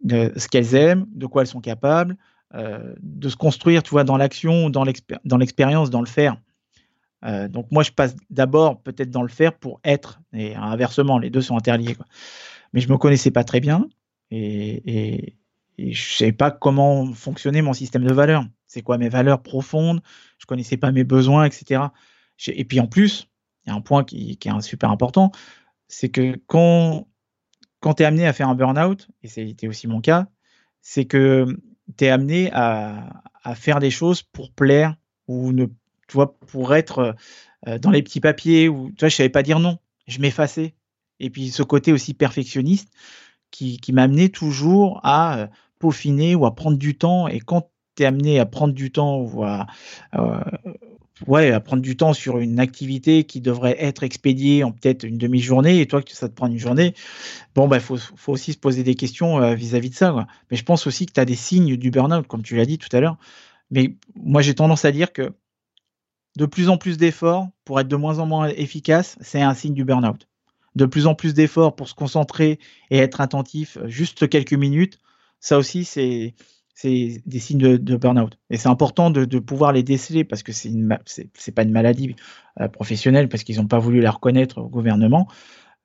de 0.03 0.33
ce 0.37 0.47
qu'elles 0.47 0.73
aiment, 0.73 1.05
de 1.11 1.27
quoi 1.27 1.43
elles 1.43 1.47
sont 1.47 1.61
capables, 1.61 2.13
euh, 2.13 2.15
de 2.53 3.29
se 3.29 3.35
construire, 3.35 3.83
tu 3.83 3.91
vois, 3.91 4.03
dans 4.03 4.17
l'action, 4.17 4.69
dans 4.69 4.83
l'expérience, 4.83 5.89
dans 5.89 6.01
le 6.01 6.07
faire. 6.07 6.37
Euh, 7.25 7.47
donc 7.47 7.67
moi, 7.71 7.83
je 7.83 7.91
passe 7.91 8.15
d'abord 8.29 8.81
peut-être 8.81 9.11
dans 9.11 9.21
le 9.21 9.29
faire 9.29 9.53
pour 9.53 9.79
être, 9.83 10.21
et 10.33 10.55
inversement, 10.55 11.19
les 11.19 11.29
deux 11.29 11.41
sont 11.41 11.57
interliés. 11.57 11.95
Quoi. 11.95 12.05
Mais 12.73 12.81
je 12.81 12.89
me 12.89 12.97
connaissais 12.97 13.31
pas 13.31 13.43
très 13.43 13.59
bien 13.59 13.87
et, 14.31 15.35
je 15.77 16.13
savais 16.17 16.33
pas 16.33 16.51
comment 16.51 17.13
fonctionnait 17.13 17.61
mon 17.61 17.71
système 17.71 18.03
de 18.03 18.11
valeurs. 18.11 18.43
C'est 18.67 18.81
quoi 18.81 18.97
mes 18.97 19.07
valeurs 19.07 19.41
profondes? 19.41 20.01
Je 20.37 20.45
connaissais 20.45 20.75
pas 20.75 20.91
mes 20.91 21.05
besoins, 21.05 21.45
etc. 21.45 21.83
Et 22.47 22.65
puis 22.65 22.81
en 22.81 22.87
plus, 22.87 23.29
il 23.63 23.69
y 23.69 23.71
a 23.71 23.75
un 23.75 23.79
point 23.79 24.03
qui, 24.03 24.35
qui 24.35 24.49
est 24.49 24.61
super 24.61 24.91
important, 24.91 25.31
c'est 25.87 26.09
que 26.09 26.37
quand, 26.47 27.07
quand 27.79 27.93
tu 27.93 28.03
es 28.03 28.05
amené 28.05 28.27
à 28.27 28.33
faire 28.33 28.49
un 28.49 28.55
burn-out, 28.55 29.07
et 29.23 29.29
c'était 29.29 29.69
aussi 29.69 29.87
mon 29.87 30.01
cas, 30.01 30.27
c'est 30.81 31.05
que 31.05 31.57
tu 31.97 32.05
es 32.05 32.09
amené 32.09 32.49
à, 32.53 33.09
faire 33.55 33.79
des 33.79 33.89
choses 33.89 34.21
pour 34.21 34.51
plaire 34.51 34.95
ou 35.27 35.51
ne, 35.51 35.65
tu 35.65 36.13
vois, 36.13 36.37
pour 36.39 36.75
être 36.75 37.15
euh, 37.67 37.79
dans 37.79 37.89
les 37.89 38.03
petits 38.03 38.19
papiers 38.19 38.69
ou 38.69 38.89
tu 38.89 38.99
vois, 38.99 39.09
je 39.09 39.15
savais 39.15 39.29
pas 39.29 39.43
dire 39.43 39.59
non, 39.59 39.79
je 40.07 40.19
m'effaçais. 40.19 40.75
Et 41.19 41.29
puis 41.29 41.49
ce 41.49 41.63
côté 41.63 41.91
aussi 41.91 42.13
perfectionniste 42.13 42.89
qui, 43.51 43.77
qui 43.77 43.91
m'a 43.91 44.03
amené 44.03 44.29
toujours 44.29 44.99
à 45.03 45.37
euh, 45.37 45.47
peaufiner 45.79 46.35
ou 46.35 46.45
à 46.45 46.55
prendre 46.55 46.77
du 46.77 46.97
temps. 46.97 47.27
Et 47.27 47.39
quand 47.39 47.71
tu 47.95 48.03
es 48.03 48.05
amené 48.05 48.39
à 48.39 48.45
prendre 48.45 48.73
du 48.73 48.91
temps 48.91 49.17
ou 49.17 49.43
à, 49.43 49.65
euh, 50.15 50.41
ouais, 51.27 51.51
à 51.51 51.59
prendre 51.59 51.81
du 51.81 51.95
temps 51.97 52.13
sur 52.13 52.37
une 52.37 52.59
activité 52.59 53.23
qui 53.23 53.41
devrait 53.41 53.75
être 53.79 54.03
expédiée 54.03 54.63
en 54.63 54.71
peut-être 54.71 55.03
une 55.03 55.17
demi-journée 55.17 55.81
et 55.81 55.87
toi 55.87 56.01
que 56.01 56.11
ça 56.11 56.29
te 56.29 56.33
prend 56.33 56.47
une 56.47 56.57
journée, 56.57 56.93
bon, 57.55 57.67
bah, 57.67 57.79
faut, 57.79 57.97
faut 57.97 58.33
aussi 58.33 58.53
se 58.53 58.57
poser 58.57 58.83
des 58.83 58.95
questions 58.95 59.41
euh, 59.41 59.55
vis-à-vis 59.55 59.89
de 59.89 59.95
ça. 59.95 60.27
Mais 60.51 60.57
je 60.57 60.63
pense 60.63 60.87
aussi 60.87 61.05
que 61.05 61.13
tu 61.13 61.19
as 61.19 61.25
des 61.25 61.35
signes 61.35 61.77
du 61.77 61.91
burn-out, 61.91 62.27
comme 62.27 62.43
tu 62.43 62.55
l'as 62.55 62.65
dit 62.65 62.77
tout 62.77 62.93
à 62.95 62.99
l'heure. 62.99 63.17
Mais 63.71 63.95
moi, 64.15 64.41
j'ai 64.41 64.55
tendance 64.55 64.85
à 64.85 64.91
dire 64.91 65.13
que 65.13 65.33
de 66.37 66.45
plus 66.45 66.69
en 66.69 66.77
plus 66.77 66.97
d'efforts 66.97 67.49
pour 67.65 67.79
être 67.79 67.87
de 67.87 67.95
moins 67.95 68.19
en 68.19 68.25
moins 68.25 68.47
efficace, 68.49 69.17
c'est 69.21 69.41
un 69.41 69.53
signe 69.53 69.73
du 69.73 69.83
burn-out. 69.83 70.27
De 70.75 70.85
plus 70.85 71.07
en 71.07 71.15
plus 71.15 71.33
d'efforts 71.33 71.75
pour 71.75 71.89
se 71.89 71.95
concentrer 71.95 72.59
et 72.91 72.97
être 72.97 73.21
attentif 73.21 73.77
juste 73.85 74.29
quelques 74.29 74.53
minutes, 74.53 74.99
ça 75.39 75.57
aussi, 75.57 75.85
c'est 75.85 76.35
c'est 76.81 77.21
des 77.25 77.39
signes 77.39 77.77
de, 77.77 77.97
burn-out. 77.97 78.39
Et 78.49 78.55
c'est 78.55 78.69
important 78.69 79.09
de, 79.09 79.39
pouvoir 79.39 79.73
les 79.73 79.83
déceler 79.83 80.23
parce 80.23 80.43
que 80.43 80.53
c'est 80.53 81.51
pas 81.53 81.63
une 81.63 81.71
maladie 81.71 82.15
euh, 82.61 82.69
professionnelle 82.69 83.27
parce 83.27 83.43
qu'ils 83.43 83.57
n'ont 83.57 83.67
pas 83.67 83.79
voulu 83.79 83.99
la 83.99 84.11
reconnaître 84.11 84.59
au 84.59 84.69
gouvernement. 84.69 85.27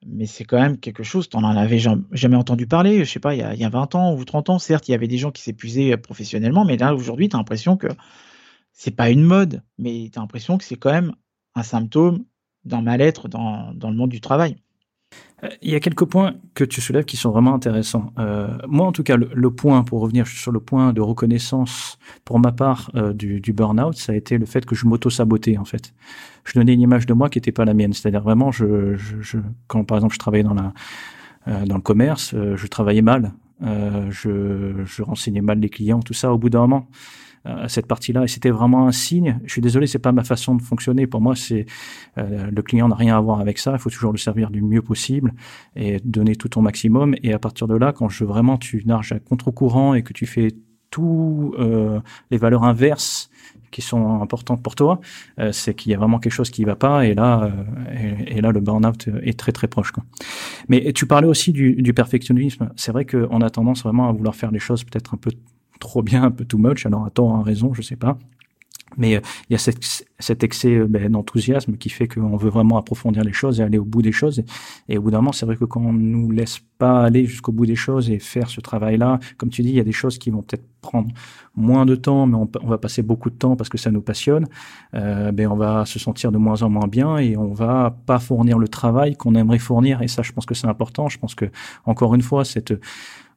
Mais 0.07 0.27
c'est 0.27 0.45
quand 0.45 0.61
même 0.61 0.79
quelque 0.79 1.03
chose, 1.03 1.29
tu 1.29 1.37
n'en 1.37 1.57
avais 1.57 1.79
jamais 1.79 2.37
entendu 2.37 2.69
parler, 2.69 3.05
je 3.05 3.11
sais 3.11 3.19
pas, 3.19 3.35
il 3.35 3.39
y, 3.39 3.43
a, 3.43 3.55
il 3.55 3.61
y, 3.61 3.65
a, 3.65 3.71
20 3.71 3.95
ans 3.97 4.15
ou 4.15 4.25
30 4.25 4.51
ans, 4.51 4.59
certes, 4.61 4.87
il 4.87 4.93
y 4.93 4.95
avait 4.95 5.09
des 5.09 5.19
gens 5.19 5.33
qui 5.33 5.43
s'épuisaient 5.43 5.97
professionnellement, 5.97 6.65
mais 6.65 6.77
là, 6.77 6.95
aujourd'hui, 6.95 7.29
tu 7.29 7.35
as 7.35 7.39
l'impression 7.39 7.77
que 7.77 7.89
c'est 8.73 8.95
pas 8.95 9.11
une 9.11 9.23
mode, 9.23 9.63
mais 9.79 10.11
tu 10.13 10.19
as 10.19 10.23
l'impression 10.23 10.59
que 10.59 10.65
c'est 10.65 10.77
quand 10.77 10.93
même 10.93 11.13
un 11.55 11.63
symptôme 11.63 12.25
d'un 12.65 12.83
mal-être 12.83 13.29
dans 13.29 13.73
le 13.83 13.97
monde 13.97 14.11
du 14.11 14.21
travail. 14.21 14.57
Il 15.63 15.71
y 15.71 15.75
a 15.75 15.81
quelques 15.81 16.05
points 16.05 16.35
que 16.55 16.65
tu 16.65 16.81
soulèves 16.81 17.05
qui 17.05 17.17
sont 17.17 17.31
vraiment 17.31 17.55
intéressants. 17.55 18.13
Euh, 18.19 18.49
moi, 18.69 18.87
en 18.87 18.93
tout 18.93 19.03
cas, 19.03 19.17
le, 19.17 19.51
point, 19.51 19.83
pour 19.83 20.01
revenir 20.01 20.27
sur 20.27 20.53
le 20.53 20.61
point 20.61 20.93
de 20.93 21.01
reconnaissance, 21.01 21.99
pour 22.25 22.39
ma 22.39 22.53
part, 22.53 22.91
euh, 22.95 23.13
du, 23.13 23.41
burn-out, 23.53 23.97
ça 23.97 24.13
a 24.13 24.15
été 24.15 24.39
le 24.39 24.47
fait 24.47 24.65
que 24.65 24.75
je 24.75 24.87
m'auto-sabotais, 24.87 25.59
en 25.59 25.65
fait. 25.65 25.93
Je 26.45 26.59
donnais 26.59 26.75
une 26.75 26.81
image 26.81 27.07
de 27.07 27.15
moi 27.15 27.29
qui 27.29 27.39
n'était 27.39 27.53
pas 27.53 27.65
la 27.65 27.75
mienne. 27.75 27.93
C'est-à-dire 27.93 28.23
vraiment, 28.23 28.51
quand 29.67 29.85
par 29.85 29.99
exemple 29.99 30.15
je 30.15 30.19
travaillais 30.19 30.45
dans, 30.45 30.57
euh, 30.57 31.65
le 31.65 31.81
commerce, 31.81 32.35
je 32.35 32.67
travaillais 32.67 33.03
mal. 33.03 33.33
Je 33.61 35.03
renseignais 35.03 35.41
mal 35.41 35.59
les 35.59 35.71
clients, 35.71 36.01
tout 36.01 36.15
ça. 36.15 36.33
Au 36.33 36.39
bout 36.39 36.51
d'un 36.51 36.61
moment, 36.61 36.89
à 37.45 37.69
cette 37.69 37.87
partie-là. 37.87 38.25
Et 38.25 38.29
c'était 38.29 38.51
vraiment 38.51 38.87
un 38.87 38.93
signe. 38.93 39.39
Je 39.45 39.53
suis 39.53 39.61
désolé, 39.61 39.87
c'est 39.87 39.99
pas 39.99 40.13
ma 40.13 40.25
façon 40.25 40.55
de 40.55 40.63
fonctionner. 40.63 41.07
Pour 41.07 41.21
moi, 41.21 41.37
c'est 41.37 41.67
euh, 42.19 42.51
le 42.51 42.63
client 42.63 42.89
n'a 42.89 42.97
rien 42.97 43.17
à 43.17 43.21
voir 43.21 43.41
avec 43.41 43.59
ça. 43.59 43.73
Il 43.73 43.79
faut 43.79 43.91
toujours 43.91 44.13
le 44.13 44.19
servir 44.19 44.51
du 44.51 44.63
mieux 44.63 44.83
possible 44.83 45.35
et 45.77 46.01
donner 46.05 46.37
tout 46.37 46.49
ton 46.49 46.63
maximum. 46.63 47.15
Et 47.23 47.33
à 47.33 47.39
partir 47.39 47.67
de 47.69 47.77
là, 47.77 47.93
quand 47.93 48.09
je 48.09 48.25
vraiment 48.25 48.57
tu 48.57 48.83
nages 48.87 49.13
à 49.13 49.19
contre-courant 49.19 49.95
et 49.95 50.03
que 50.03 50.13
tu 50.13 50.27
fais 50.27 50.49
tout 50.91 51.55
euh, 51.59 52.01
les 52.31 52.39
valeurs 52.39 52.63
inverses 52.63 53.29
qui 53.73 53.83
sont 53.83 54.23
importantes 54.23 54.63
pour 54.63 54.77
toi, 54.77 55.01
euh, 55.41 55.51
c'est 55.51 55.75
qu'il 55.75 55.91
y 55.91 55.95
a 55.95 55.99
vraiment 55.99 56.21
quelque 56.21 56.33
chose 56.33 56.51
qui 56.51 56.63
va 56.63 56.77
pas 56.77 57.05
et 57.05 57.15
là 57.15 57.43
euh, 57.43 58.29
et, 58.29 58.37
et, 58.37 58.41
là 58.41 58.53
le 58.53 58.61
burn-out 58.61 59.09
est 59.23 59.37
très 59.37 59.51
très 59.51 59.67
proche 59.67 59.91
quoi. 59.91 60.05
Mais 60.69 60.93
tu 60.93 61.07
parlais 61.07 61.27
aussi 61.27 61.53
du, 61.53 61.75
du 61.75 61.93
perfectionnisme. 61.93 62.71
C'est 62.77 62.93
vrai 62.93 63.05
qu'on 63.05 63.41
a 63.41 63.51
tendance 63.51 63.83
vraiment 63.83 64.09
à 64.09 64.13
vouloir 64.13 64.37
faire 64.37 64.53
les 64.53 64.61
choses 64.61 64.85
peut-être 64.85 65.15
un 65.15 65.17
peu 65.17 65.33
trop 65.81 66.03
bien, 66.03 66.23
un 66.25 66.31
peu 66.31 66.45
too 66.45 66.59
much. 66.59 66.87
Alors, 66.87 67.05
à 67.05 67.11
tort, 67.11 67.35
à 67.37 67.43
raison, 67.43 67.75
je 67.75 67.83
sais 67.83 67.97
pas. 67.97 68.19
Mais 68.97 69.17
euh, 69.17 69.21
il 69.49 69.55
y 69.55 69.57
a 69.57 69.59
cet, 69.59 70.07
cet 70.19 70.45
excès 70.45 70.75
euh, 70.75 70.87
ben, 70.87 71.11
d'enthousiasme 71.11 71.77
qui 71.77 71.89
fait 71.89 72.09
qu'on 72.09 72.37
veut 72.37 72.51
vraiment 72.51 72.79
approfondir 72.79 73.25
les 73.25 73.33
choses 73.33 73.61
et 73.61 73.63
aller 73.63 73.79
au 73.79 73.85
bout 73.85 74.03
des 74.03 74.13
choses. 74.13 74.43
Et, 74.89 74.99
au 74.99 75.03
bout 75.03 75.11
d'un 75.11 75.19
moment, 75.19 75.33
c'est 75.33 75.47
vrai 75.47 75.57
que 75.57 75.65
quand 75.65 75.81
on 75.81 75.93
nous 75.93 76.31
laisse 76.31 76.61
pas 76.79 77.03
aller 77.03 77.27
jusqu'au 77.27 77.53
bout 77.53 77.67
des 77.67 77.77
choses 77.77 78.11
et 78.11 78.19
faire 78.19 78.49
ce 78.51 78.61
travail-là, 78.61 79.19
comme 79.37 79.51
tu 79.51 79.63
dis, 79.63 79.71
il 79.71 79.75
y 79.75 79.81
a 79.81 79.85
des 79.85 79.93
choses 79.93 80.19
qui 80.19 80.31
vont 80.31 80.43
peut-être 80.43 80.65
prendre 80.81 81.09
moins 81.57 81.87
de 81.87 81.95
temps, 81.95 82.27
mais 82.27 82.37
on, 82.37 82.67
va 82.67 82.79
passer 82.79 83.03
beaucoup 83.03 83.31
de 83.31 83.37
temps 83.37 83.57
parce 83.57 83.71
que 83.71 83.79
ça 83.79 83.91
nous 83.91 84.03
passionne. 84.03 84.47
Euh, 84.95 85.33
ben 85.33 85.49
on 85.49 85.57
va 85.57 85.87
se 85.87 85.99
sentir 85.99 86.31
de 86.31 86.39
moins 86.39 86.63
en 86.63 86.69
moins 86.69 86.89
bien 86.89 87.17
et 87.17 87.37
on 87.37 87.53
va 87.53 87.97
pas 88.07 88.19
fournir 88.19 88.59
le 88.59 88.69
travail 88.69 89.17
qu'on 89.17 89.35
aimerait 89.35 89.59
fournir. 89.59 90.03
Et 90.03 90.09
ça, 90.09 90.23
je 90.23 90.33
pense 90.33 90.47
que 90.47 90.55
c'est 90.55 90.67
important. 90.67 91.09
Je 91.09 91.19
pense 91.19 91.35
que 91.35 91.47
encore 91.87 92.15
une 92.15 92.23
fois, 92.23 92.45
cette 92.45 92.75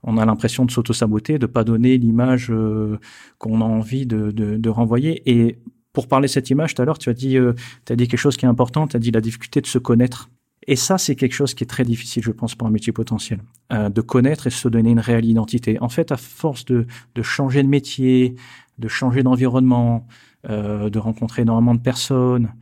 on 0.03 0.17
a 0.17 0.25
l'impression 0.25 0.65
de 0.65 0.71
s'auto-saboter, 0.71 1.39
de 1.39 1.45
pas 1.45 1.63
donner 1.63 1.97
l'image 1.97 2.47
euh, 2.49 2.99
qu'on 3.37 3.61
a 3.61 3.65
envie 3.65 4.05
de, 4.05 4.31
de, 4.31 4.57
de, 4.57 4.69
renvoyer. 4.69 5.21
Et 5.29 5.59
pour 5.93 6.07
parler 6.07 6.27
de 6.27 6.31
cette 6.31 6.49
image, 6.49 6.75
tout 6.75 6.81
à 6.81 6.85
l'heure, 6.85 6.97
tu 6.97 7.09
as 7.09 7.13
dit, 7.13 7.37
euh, 7.37 7.53
as 7.89 7.95
dit 7.95 8.07
quelque 8.07 8.19
chose 8.19 8.37
qui 8.37 8.45
est 8.45 8.49
important, 8.49 8.87
tu 8.87 8.95
as 8.95 8.99
dit 8.99 9.11
la 9.11 9.21
difficulté 9.21 9.61
de 9.61 9.67
se 9.67 9.77
connaître. 9.77 10.29
Et 10.67 10.75
ça, 10.75 10.97
c'est 10.97 11.15
quelque 11.15 11.33
chose 11.33 11.53
qui 11.53 11.63
est 11.63 11.67
très 11.67 11.85
difficile, 11.85 12.23
je 12.23 12.31
pense, 12.31 12.55
pour 12.55 12.67
un 12.67 12.71
métier 12.71 12.91
potentiel, 12.91 13.39
euh, 13.71 13.89
de 13.89 14.01
connaître 14.01 14.47
et 14.47 14.49
se 14.49 14.67
donner 14.67 14.91
une 14.91 14.99
réelle 14.99 15.25
identité. 15.25 15.79
En 15.81 15.89
fait, 15.89 16.11
à 16.11 16.17
force 16.17 16.65
de, 16.65 16.85
de 17.15 17.21
changer 17.21 17.63
de 17.63 17.67
métier, 17.67 18.35
de 18.77 18.87
changer 18.87 19.23
d'environnement, 19.23 20.05
euh, 20.49 20.89
de 20.89 20.99
rencontrer 20.99 21.43
énormément 21.43 21.73
de 21.73 21.79
personnes, 21.81 22.53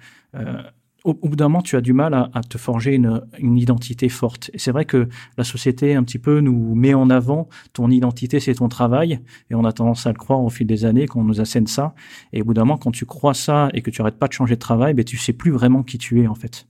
au, 1.05 1.13
bout 1.13 1.35
d'un 1.35 1.45
moment, 1.45 1.61
tu 1.61 1.75
as 1.75 1.81
du 1.81 1.93
mal 1.93 2.13
à, 2.13 2.41
te 2.41 2.57
forger 2.57 2.95
une, 2.95 3.21
une, 3.37 3.57
identité 3.57 4.09
forte. 4.09 4.49
Et 4.53 4.59
c'est 4.59 4.71
vrai 4.71 4.85
que 4.85 5.07
la 5.37 5.43
société, 5.43 5.93
un 5.93 6.03
petit 6.03 6.17
peu, 6.17 6.39
nous 6.39 6.73
met 6.73 6.95
en 6.95 7.09
avant 7.09 7.47
ton 7.73 7.91
identité, 7.91 8.39
c'est 8.39 8.55
ton 8.55 8.67
travail. 8.67 9.19
Et 9.51 9.55
on 9.55 9.63
a 9.65 9.71
tendance 9.71 10.07
à 10.07 10.11
le 10.11 10.17
croire 10.17 10.41
au 10.41 10.49
fil 10.49 10.65
des 10.65 10.83
années, 10.83 11.05
qu'on 11.05 11.23
nous 11.23 11.39
assène 11.39 11.67
ça. 11.67 11.93
Et 12.33 12.41
au 12.41 12.45
bout 12.45 12.55
d'un 12.55 12.65
moment, 12.65 12.77
quand 12.77 12.91
tu 12.91 13.05
crois 13.05 13.35
ça 13.35 13.69
et 13.73 13.81
que 13.81 13.91
tu 13.91 14.01
arrêtes 14.01 14.17
pas 14.17 14.27
de 14.27 14.33
changer 14.33 14.55
de 14.55 14.59
travail, 14.59 14.95
ben, 14.95 15.05
tu 15.05 15.17
sais 15.17 15.33
plus 15.33 15.51
vraiment 15.51 15.83
qui 15.83 15.99
tu 15.99 16.21
es, 16.21 16.27
en 16.27 16.35
fait. 16.35 16.67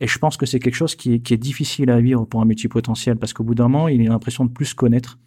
Et 0.00 0.06
je 0.06 0.18
pense 0.18 0.36
que 0.36 0.46
c'est 0.46 0.60
quelque 0.60 0.76
chose 0.76 0.94
qui 0.94 1.14
est, 1.14 1.36
difficile 1.36 1.90
à 1.90 2.00
vivre 2.00 2.24
pour 2.24 2.40
un 2.40 2.46
potentiel 2.70 3.16
parce 3.16 3.32
qu'au 3.34 3.44
bout 3.44 3.54
d'un 3.54 3.68
moment, 3.68 3.88
il 3.88 4.00
a 4.06 4.10
l'impression 4.10 4.44
de 4.44 4.50
plus 4.50 4.72
connaître, 4.74 5.18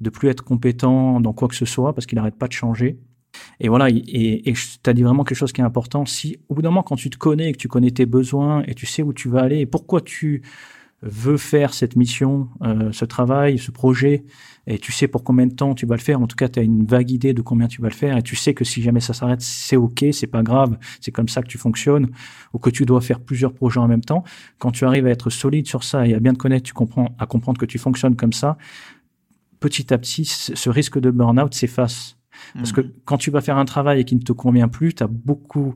de 0.00 0.10
plus 0.10 0.28
être 0.28 0.42
compétent 0.42 1.20
dans 1.20 1.32
quoi 1.32 1.46
que 1.46 1.54
ce 1.54 1.64
soit 1.64 1.94
parce 1.94 2.06
qu'il 2.06 2.16
n'arrête 2.16 2.36
pas 2.36 2.48
de 2.48 2.52
changer. 2.52 2.98
Et 3.60 3.68
voilà, 3.68 3.88
et, 3.90 4.42
tu 4.44 4.90
as 4.90 4.92
dit 4.92 5.02
vraiment 5.02 5.24
quelque 5.24 5.38
chose 5.38 5.52
qui 5.52 5.60
est 5.60 5.64
important. 5.64 6.06
Si 6.06 6.38
au 6.48 6.54
bout 6.54 6.62
d'un 6.62 6.70
moment, 6.70 6.82
quand 6.82 6.96
tu 6.96 7.10
te 7.10 7.18
connais 7.18 7.52
que 7.52 7.58
tu 7.58 7.68
connais 7.68 7.90
tes 7.90 8.06
besoins 8.06 8.62
et 8.66 8.74
tu 8.74 8.86
sais 8.86 9.02
où 9.02 9.12
tu 9.12 9.28
vas 9.28 9.40
aller 9.40 9.58
et 9.58 9.66
pourquoi 9.66 10.00
tu 10.00 10.42
veux 11.02 11.36
faire 11.36 11.74
cette 11.74 11.94
mission, 11.94 12.48
euh, 12.62 12.90
ce 12.90 13.04
travail, 13.04 13.58
ce 13.58 13.70
projet, 13.70 14.24
et 14.66 14.78
tu 14.78 14.92
sais 14.92 15.08
pour 15.08 15.24
combien 15.24 15.46
de 15.46 15.54
temps 15.54 15.74
tu 15.74 15.86
vas 15.86 15.94
le 15.94 16.00
faire, 16.00 16.20
en 16.20 16.26
tout 16.26 16.36
cas 16.36 16.48
tu 16.48 16.58
as 16.58 16.62
une 16.62 16.86
vague 16.86 17.10
idée 17.10 17.34
de 17.34 17.42
combien 17.42 17.68
tu 17.68 17.82
vas 17.82 17.88
le 17.88 17.94
faire, 17.94 18.16
et 18.16 18.22
tu 18.22 18.34
sais 18.34 18.54
que 18.54 18.64
si 18.64 18.82
jamais 18.82 19.00
ça 19.00 19.12
s'arrête, 19.12 19.42
c'est 19.42 19.76
ok, 19.76 20.06
c'est 20.12 20.26
pas 20.26 20.42
grave, 20.42 20.78
c'est 21.00 21.12
comme 21.12 21.28
ça 21.28 21.42
que 21.42 21.48
tu 21.48 21.58
fonctionnes, 21.58 22.10
ou 22.54 22.58
que 22.58 22.70
tu 22.70 22.86
dois 22.86 23.00
faire 23.00 23.20
plusieurs 23.20 23.52
projets 23.52 23.78
en 23.78 23.88
même 23.88 24.00
temps, 24.00 24.24
quand 24.58 24.72
tu 24.72 24.84
arrives 24.84 25.06
à 25.06 25.10
être 25.10 25.30
solide 25.30 25.68
sur 25.68 25.84
ça 25.84 26.06
et 26.06 26.14
à 26.14 26.20
bien 26.20 26.32
te 26.32 26.38
connaître, 26.38 26.64
tu 26.64 26.74
comprends, 26.74 27.14
à 27.18 27.26
comprendre 27.26 27.58
que 27.58 27.66
tu 27.66 27.78
fonctionnes 27.78 28.16
comme 28.16 28.32
ça, 28.32 28.56
petit 29.60 29.92
à 29.92 29.98
petit, 29.98 30.24
ce 30.24 30.70
risque 30.70 30.98
de 30.98 31.10
burn-out 31.10 31.52
s'efface 31.54 32.15
parce 32.54 32.72
que 32.72 32.80
quand 33.04 33.18
tu 33.18 33.30
vas 33.30 33.40
faire 33.40 33.58
un 33.58 33.64
travail 33.64 34.00
et 34.00 34.04
qui 34.04 34.16
ne 34.16 34.20
te 34.20 34.32
convient 34.32 34.68
plus, 34.68 34.94
tu 34.94 35.02
as 35.02 35.06
beaucoup 35.06 35.74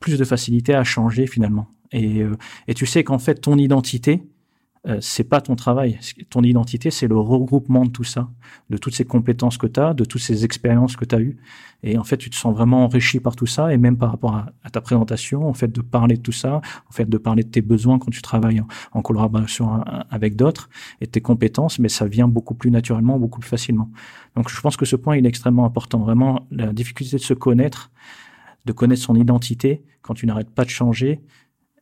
plus 0.00 0.18
de 0.18 0.24
facilité 0.24 0.74
à 0.74 0.84
changer 0.84 1.26
finalement. 1.26 1.68
Et, 1.92 2.22
euh, 2.22 2.36
et 2.68 2.74
tu 2.74 2.86
sais 2.86 3.04
qu'en 3.04 3.18
fait, 3.18 3.36
ton 3.36 3.56
identité, 3.56 4.22
euh, 4.86 4.98
c'est 5.00 5.24
pas 5.24 5.40
ton 5.40 5.56
travail. 5.56 5.98
Ton 6.28 6.42
identité, 6.42 6.90
c'est 6.90 7.08
le 7.08 7.18
regroupement 7.18 7.86
de 7.86 7.90
tout 7.90 8.04
ça, 8.04 8.28
de 8.68 8.76
toutes 8.76 8.94
ces 8.94 9.06
compétences 9.06 9.56
que 9.56 9.66
tu 9.66 9.80
as, 9.80 9.94
de 9.94 10.04
toutes 10.04 10.20
ces 10.20 10.44
expériences 10.44 10.96
que 10.96 11.06
tu 11.06 11.14
as 11.14 11.20
eues. 11.20 11.38
Et 11.82 11.96
en 11.96 12.04
fait, 12.04 12.18
tu 12.18 12.28
te 12.28 12.34
sens 12.34 12.54
vraiment 12.54 12.84
enrichi 12.84 13.18
par 13.18 13.34
tout 13.34 13.46
ça, 13.46 13.72
et 13.72 13.78
même 13.78 13.96
par 13.96 14.10
rapport 14.10 14.34
à, 14.34 14.70
ta 14.70 14.82
présentation, 14.82 15.48
en 15.48 15.54
fait, 15.54 15.68
de 15.68 15.80
parler 15.80 16.16
de 16.16 16.22
tout 16.22 16.32
ça, 16.32 16.60
en 16.88 16.92
fait, 16.92 17.08
de 17.08 17.16
parler 17.16 17.44
de 17.44 17.48
tes 17.48 17.62
besoins 17.62 17.98
quand 17.98 18.10
tu 18.10 18.20
travailles 18.20 18.62
en, 18.92 19.02
collaboration 19.02 19.82
avec 20.10 20.36
d'autres, 20.36 20.68
et 21.00 21.06
tes 21.06 21.22
compétences, 21.22 21.78
mais 21.78 21.88
ça 21.88 22.06
vient 22.06 22.28
beaucoup 22.28 22.54
plus 22.54 22.70
naturellement, 22.70 23.18
beaucoup 23.18 23.40
plus 23.40 23.48
facilement. 23.48 23.90
Donc, 24.36 24.50
je 24.50 24.60
pense 24.60 24.76
que 24.76 24.84
ce 24.84 24.96
point, 24.96 25.16
il 25.16 25.24
est 25.24 25.28
extrêmement 25.28 25.64
important. 25.64 26.00
Vraiment, 26.00 26.46
la 26.50 26.72
difficulté 26.72 27.16
de 27.16 27.22
se 27.22 27.34
connaître, 27.34 27.90
de 28.66 28.72
connaître 28.72 29.02
son 29.02 29.14
identité 29.14 29.82
quand 30.02 30.14
tu 30.14 30.26
n'arrêtes 30.26 30.50
pas 30.50 30.64
de 30.64 30.70
changer, 30.70 31.22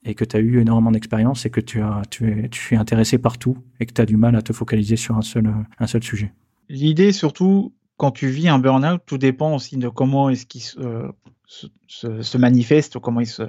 et 0.04 0.14
que 0.14 0.24
tu 0.24 0.36
as 0.36 0.40
eu 0.40 0.60
énormément 0.60 0.90
d'expérience 0.90 1.46
et 1.46 1.50
que 1.50 1.60
tu, 1.60 1.80
es, 1.80 2.48
tu 2.48 2.74
es 2.74 2.76
intéressé 2.76 3.18
partout 3.18 3.56
et 3.80 3.86
que 3.86 3.92
tu 3.92 4.00
as 4.00 4.06
du 4.06 4.16
mal 4.16 4.34
à 4.36 4.42
te 4.42 4.52
focaliser 4.52 4.96
sur 4.96 5.16
un 5.16 5.22
seul, 5.22 6.02
sujet. 6.02 6.32
L'idée, 6.68 7.12
surtout, 7.12 7.72
quand 7.96 8.10
tu 8.10 8.28
vis 8.28 8.48
un 8.48 8.58
burn-out, 8.58 9.00
tout 9.06 9.18
dépend 9.18 9.54
aussi 9.54 9.76
de 9.76 9.88
comment 9.88 10.30
est-ce 10.30 10.46
qu'il 10.46 10.62
se, 10.62 11.10
se, 11.46 11.66
se, 11.86 12.22
se, 12.22 12.38
manifeste, 12.38 12.98
comment 12.98 13.20
il 13.20 13.26
se. 13.26 13.42
Euh, 13.42 13.48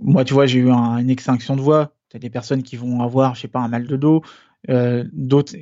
moi, 0.00 0.24
tu 0.24 0.34
vois, 0.34 0.46
j'ai 0.46 0.60
eu 0.60 0.70
un, 0.70 0.98
une 0.98 1.10
extinction 1.10 1.56
de 1.56 1.60
voix. 1.60 1.94
Tu 2.10 2.16
as 2.16 2.20
des 2.20 2.30
personnes 2.30 2.62
qui 2.62 2.76
vont 2.76 3.00
avoir, 3.00 3.34
je 3.34 3.42
sais 3.42 3.48
pas, 3.48 3.60
un 3.60 3.68
mal 3.68 3.86
de 3.86 3.96
dos. 3.96 4.22
Euh, 4.70 5.04
D'autres, 5.12 5.54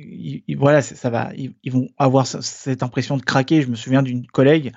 voilà, 0.55 0.81
ça 0.81 1.09
va, 1.09 1.31
ils, 1.35 1.71
vont 1.71 1.89
avoir 1.97 2.27
cette 2.27 2.83
impression 2.83 3.17
de 3.17 3.23
craquer. 3.23 3.61
Je 3.61 3.69
me 3.69 3.75
souviens 3.75 4.03
d'une 4.03 4.27
collègue 4.27 4.71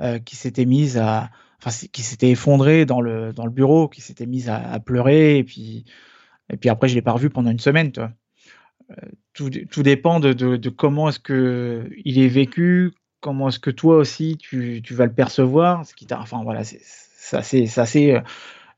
euh, 0.00 0.18
qui 0.18 0.36
s'était 0.36 0.64
mise 0.64 0.96
à, 0.96 1.30
enfin, 1.60 1.86
qui 1.92 2.02
s'était 2.02 2.30
effondré 2.30 2.86
dans 2.86 3.00
le, 3.00 3.32
dans 3.32 3.44
le 3.44 3.50
bureau, 3.50 3.88
qui 3.88 4.00
s'était 4.00 4.26
mise 4.26 4.48
à, 4.48 4.78
pleurer, 4.80 5.38
et 5.38 5.44
puis, 5.44 5.84
et 6.52 6.56
puis 6.56 6.68
après, 6.68 6.88
je 6.88 6.94
l'ai 6.94 7.02
pas 7.02 7.12
revu 7.12 7.30
pendant 7.30 7.50
une 7.50 7.58
semaine. 7.58 7.92
Euh, 7.96 8.94
tout, 9.34 9.50
tout 9.50 9.82
dépend 9.82 10.20
de, 10.20 10.32
de, 10.32 10.70
comment 10.70 11.08
est-ce 11.10 11.18
que 11.18 11.90
il 12.04 12.18
est 12.18 12.28
vécu, 12.28 12.92
comment 13.20 13.48
est-ce 13.48 13.58
que 13.58 13.70
toi 13.70 13.96
aussi 13.96 14.36
tu, 14.38 14.80
tu 14.82 14.94
vas 14.94 15.06
le 15.06 15.12
percevoir, 15.12 15.84
ce 15.84 15.94
qui 15.94 16.06
enfin 16.10 16.42
voilà, 16.42 16.62
ça, 16.64 17.42
c'est 17.42 18.14
euh, 18.14 18.20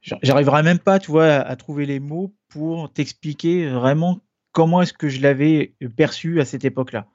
j'arriverai 0.02 0.62
même 0.62 0.78
pas, 0.78 0.99
tu 0.99 1.10
vois, 1.10 1.26
à, 1.26 1.56
trouver 1.56 1.87
les 1.87 2.00
mots 2.00 2.34
pour 2.49 2.92
t'expliquer 2.92 3.68
vraiment 3.68 4.20
comment 4.52 4.82
est-ce 4.82 4.92
que 4.92 5.08
je 5.08 5.20
l'avais 5.20 5.75
perçu 5.96 6.40
à 6.40 6.44
cette 6.44 6.64
époque-là. 6.64 7.06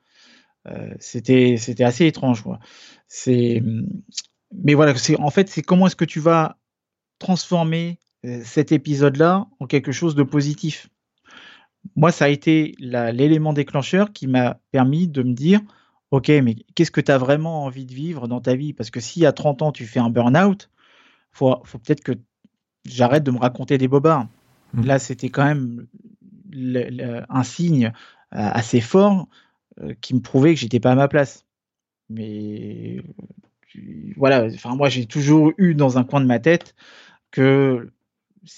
Euh, 0.68 0.94
c'était 1.00 1.58
c'était 1.58 1.84
assez 1.84 2.06
étrange, 2.06 2.42
quoi. 2.42 2.60
C'est 3.08 3.62
mais 4.52 4.74
voilà, 4.74 4.96
c'est 4.96 5.20
en 5.20 5.30
fait, 5.30 5.50
c'est 5.50 5.62
comment 5.62 5.88
est-ce 5.88 5.96
que 5.96 6.06
tu 6.06 6.20
vas 6.20 6.58
transformer 7.20 8.00
euh, 8.26 8.42
cet 8.44 8.72
épisode-là 8.72 9.48
en 9.60 9.68
quelque 9.68 9.92
chose 9.92 10.16
de 10.16 10.24
positif. 10.24 10.90
Moi, 11.96 12.12
ça 12.12 12.26
a 12.26 12.30
été 12.30 12.76
l'élément 12.80 13.54
déclencheur 13.54 14.12
qui 14.12 14.28
m'a 14.28 14.60
permis 14.72 15.08
de 15.08 15.22
me 15.22 15.34
dire, 15.34 15.62
OK, 16.12 16.30
mais 16.30 16.56
qu'est-ce 16.74 16.92
que 16.92 17.02
tu 17.02 17.12
as 17.12 17.18
vraiment 17.18 17.64
envie 17.64 17.86
de 17.86 17.94
vivre 17.94 18.28
dans 18.28 18.42
ta 18.42 18.56
vie? 18.56 18.74
Parce 18.74 18.90
que 18.90 19.00
si 19.00 19.26
à 19.26 19.32
30 19.32 19.62
ans, 19.62 19.72
tu 19.72 19.86
fais 19.86 20.00
un 20.00 20.10
burn-out, 20.10 20.70
il 21.34 21.38
faut, 21.38 21.56
faut 21.64 21.78
peut-être 21.78 22.02
que 22.02 22.14
j'arrête 22.86 23.24
de 23.24 23.32
me 23.32 23.38
raconter 23.38 23.78
des 23.78 23.88
bobards. 23.88 24.28
Mmh. 24.74 24.86
Là, 24.86 24.98
c'était 24.98 25.30
quand 25.30 25.46
même 25.46 25.86
le, 26.52 26.90
le, 26.90 27.22
un 27.30 27.44
signe 27.44 27.88
euh, 27.88 27.92
assez 28.32 28.82
fort 28.82 29.28
euh, 29.82 29.94
qui 30.02 30.16
me 30.16 30.22
prouvait 30.22 30.56
que 30.56 30.60
j'étais 30.60 30.80
pas 30.80 30.92
à 30.92 30.96
ma 30.96 31.08
place. 31.08 31.46
mais 32.10 33.02
voilà, 34.18 34.46
enfin 34.54 34.76
moi 34.76 34.90
j'ai 34.90 35.06
toujours 35.06 35.52
eu 35.58 35.76
dans 35.76 35.98
un 35.98 36.04
coin 36.04 36.22
de 36.22 36.26
ma 36.26 36.40
tête 36.40 36.76
que 37.32 37.92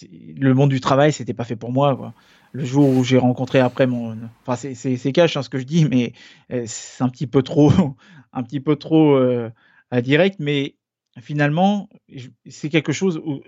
le 0.01 0.53
monde 0.53 0.69
du 0.69 0.81
travail 0.81 1.13
c'était 1.13 1.33
pas 1.33 1.43
fait 1.43 1.55
pour 1.55 1.71
moi. 1.71 2.13
Le 2.53 2.65
jour 2.65 2.89
où 2.89 3.03
j'ai 3.03 3.17
rencontré 3.17 3.59
après 3.59 3.87
mon, 3.87 4.17
enfin 4.45 4.55
c'est 4.73 5.11
cash 5.11 5.37
hein, 5.37 5.43
ce 5.43 5.49
que 5.49 5.59
je 5.59 5.65
dis, 5.65 5.85
mais 5.85 6.13
euh, 6.51 6.63
c'est 6.65 7.03
un 7.03 7.09
petit 7.09 7.27
peu 7.27 7.43
trop, 7.43 7.71
un 8.33 8.43
petit 8.43 8.59
peu 8.59 8.75
trop 8.75 9.15
euh, 9.15 9.49
direct, 10.01 10.37
mais 10.39 10.75
finalement 11.19 11.89
c'est 12.47 12.69
quelque 12.69 12.93
chose 12.93 13.21
où 13.23 13.41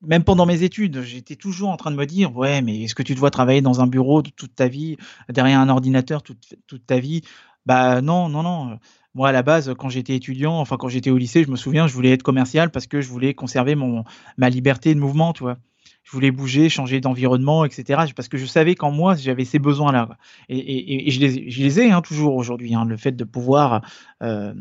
même 0.00 0.22
pendant 0.22 0.46
mes 0.46 0.62
études, 0.62 1.02
j'étais 1.02 1.34
toujours 1.34 1.70
en 1.70 1.76
train 1.76 1.90
de 1.90 1.96
me 1.96 2.06
dire 2.06 2.36
ouais, 2.36 2.62
mais 2.62 2.82
est-ce 2.82 2.94
que 2.94 3.02
tu 3.02 3.14
dois 3.14 3.30
travailler 3.30 3.60
dans 3.60 3.80
un 3.80 3.86
bureau 3.86 4.22
toute 4.22 4.54
ta 4.54 4.68
vie, 4.68 4.96
derrière 5.28 5.58
un 5.58 5.68
ordinateur 5.68 6.22
toute, 6.22 6.54
toute 6.66 6.86
ta 6.86 7.00
vie 7.00 7.22
Bah 7.68 8.00
non, 8.00 8.30
non, 8.30 8.42
non. 8.42 8.78
Moi, 9.14 9.28
à 9.28 9.32
la 9.32 9.42
base, 9.42 9.74
quand 9.78 9.90
j'étais 9.90 10.14
étudiant, 10.16 10.58
enfin 10.58 10.78
quand 10.78 10.88
j'étais 10.88 11.10
au 11.10 11.18
lycée, 11.18 11.44
je 11.44 11.50
me 11.50 11.56
souviens, 11.56 11.86
je 11.86 11.92
voulais 11.92 12.12
être 12.12 12.22
commercial 12.22 12.70
parce 12.70 12.86
que 12.86 13.02
je 13.02 13.10
voulais 13.10 13.34
conserver 13.34 13.74
mon 13.74 14.04
ma 14.38 14.48
liberté 14.48 14.94
de 14.94 14.98
mouvement, 14.98 15.34
tu 15.34 15.42
vois. 15.42 15.58
Je 16.02 16.12
voulais 16.12 16.30
bouger, 16.30 16.70
changer 16.70 17.02
d'environnement, 17.02 17.66
etc. 17.66 18.04
Parce 18.16 18.28
que 18.28 18.38
je 18.38 18.46
savais 18.46 18.74
qu'en 18.74 18.90
moi, 18.90 19.16
j'avais 19.16 19.44
ces 19.44 19.58
besoins-là. 19.58 20.08
Et, 20.48 20.56
et, 20.56 21.08
et, 21.08 21.10
je 21.10 21.20
les, 21.20 21.50
je 21.50 21.62
les 21.62 21.80
ai 21.80 21.90
hein, 21.90 22.00
toujours 22.00 22.36
aujourd'hui. 22.36 22.74
Hein, 22.74 22.86
le 22.86 22.96
fait 22.96 23.12
de 23.12 23.24
pouvoir 23.24 23.82
euh, 24.22 24.54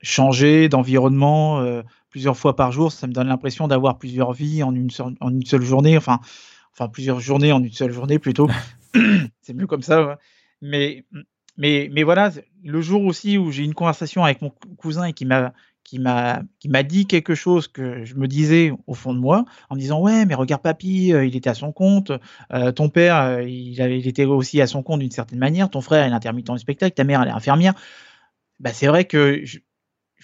changer 0.00 0.70
d'environnement, 0.70 1.60
euh, 1.60 1.82
plusieurs 2.08 2.38
fois 2.38 2.56
par 2.56 2.72
jour, 2.72 2.90
ça 2.90 3.06
me 3.06 3.12
donne 3.12 3.28
l'impression 3.28 3.68
d'avoir 3.68 3.98
plusieurs 3.98 4.32
vies 4.32 4.62
en 4.62 4.74
une, 4.74 4.88
seule, 4.88 5.14
en 5.20 5.28
une 5.28 5.44
seule 5.44 5.60
journée, 5.60 5.98
enfin, 5.98 6.20
enfin 6.72 6.88
plusieurs 6.88 7.20
journées 7.20 7.52
en 7.52 7.62
une 7.62 7.72
seule 7.72 7.92
journée 7.92 8.18
plutôt. 8.18 8.48
c'est 9.42 9.52
mieux 9.52 9.66
comme 9.66 9.82
ça. 9.82 10.16
Mais, 10.62 11.04
mais, 11.58 12.02
voilà, 12.02 12.30
le 12.64 12.80
jour 12.80 13.04
aussi 13.04 13.38
où 13.38 13.50
j'ai 13.50 13.64
une 13.64 13.74
conversation 13.74 14.24
avec 14.24 14.42
mon 14.42 14.50
cousin 14.76 15.04
et 15.04 15.12
qui 15.12 15.24
m'a 15.24 15.52
qui 15.84 16.00
m'a 16.00 16.42
qui 16.58 16.68
m'a 16.68 16.82
dit 16.82 17.06
quelque 17.06 17.36
chose 17.36 17.68
que 17.68 18.04
je 18.04 18.16
me 18.16 18.26
disais 18.26 18.72
au 18.88 18.94
fond 18.94 19.14
de 19.14 19.20
moi 19.20 19.44
en 19.70 19.76
disant 19.76 20.00
ouais 20.00 20.26
mais 20.26 20.34
regarde 20.34 20.60
papy 20.60 21.12
euh, 21.12 21.24
il 21.24 21.36
était 21.36 21.48
à 21.48 21.54
son 21.54 21.70
compte 21.70 22.10
euh, 22.52 22.72
ton 22.72 22.88
père 22.88 23.20
euh, 23.20 23.42
il 23.44 23.80
avait 23.80 24.00
était 24.00 24.24
aussi 24.24 24.60
à 24.60 24.66
son 24.66 24.82
compte 24.82 24.98
d'une 24.98 25.12
certaine 25.12 25.38
manière 25.38 25.70
ton 25.70 25.80
frère 25.80 26.04
est 26.04 26.10
intermittent 26.10 26.50
du 26.50 26.58
spectacle 26.58 26.92
ta 26.92 27.04
mère 27.04 27.22
elle 27.22 27.28
est 27.28 27.30
infirmière 27.30 27.74
bah 28.58 28.72
c'est 28.72 28.88
vrai 28.88 29.04
que 29.04 29.42
je, 29.44 29.60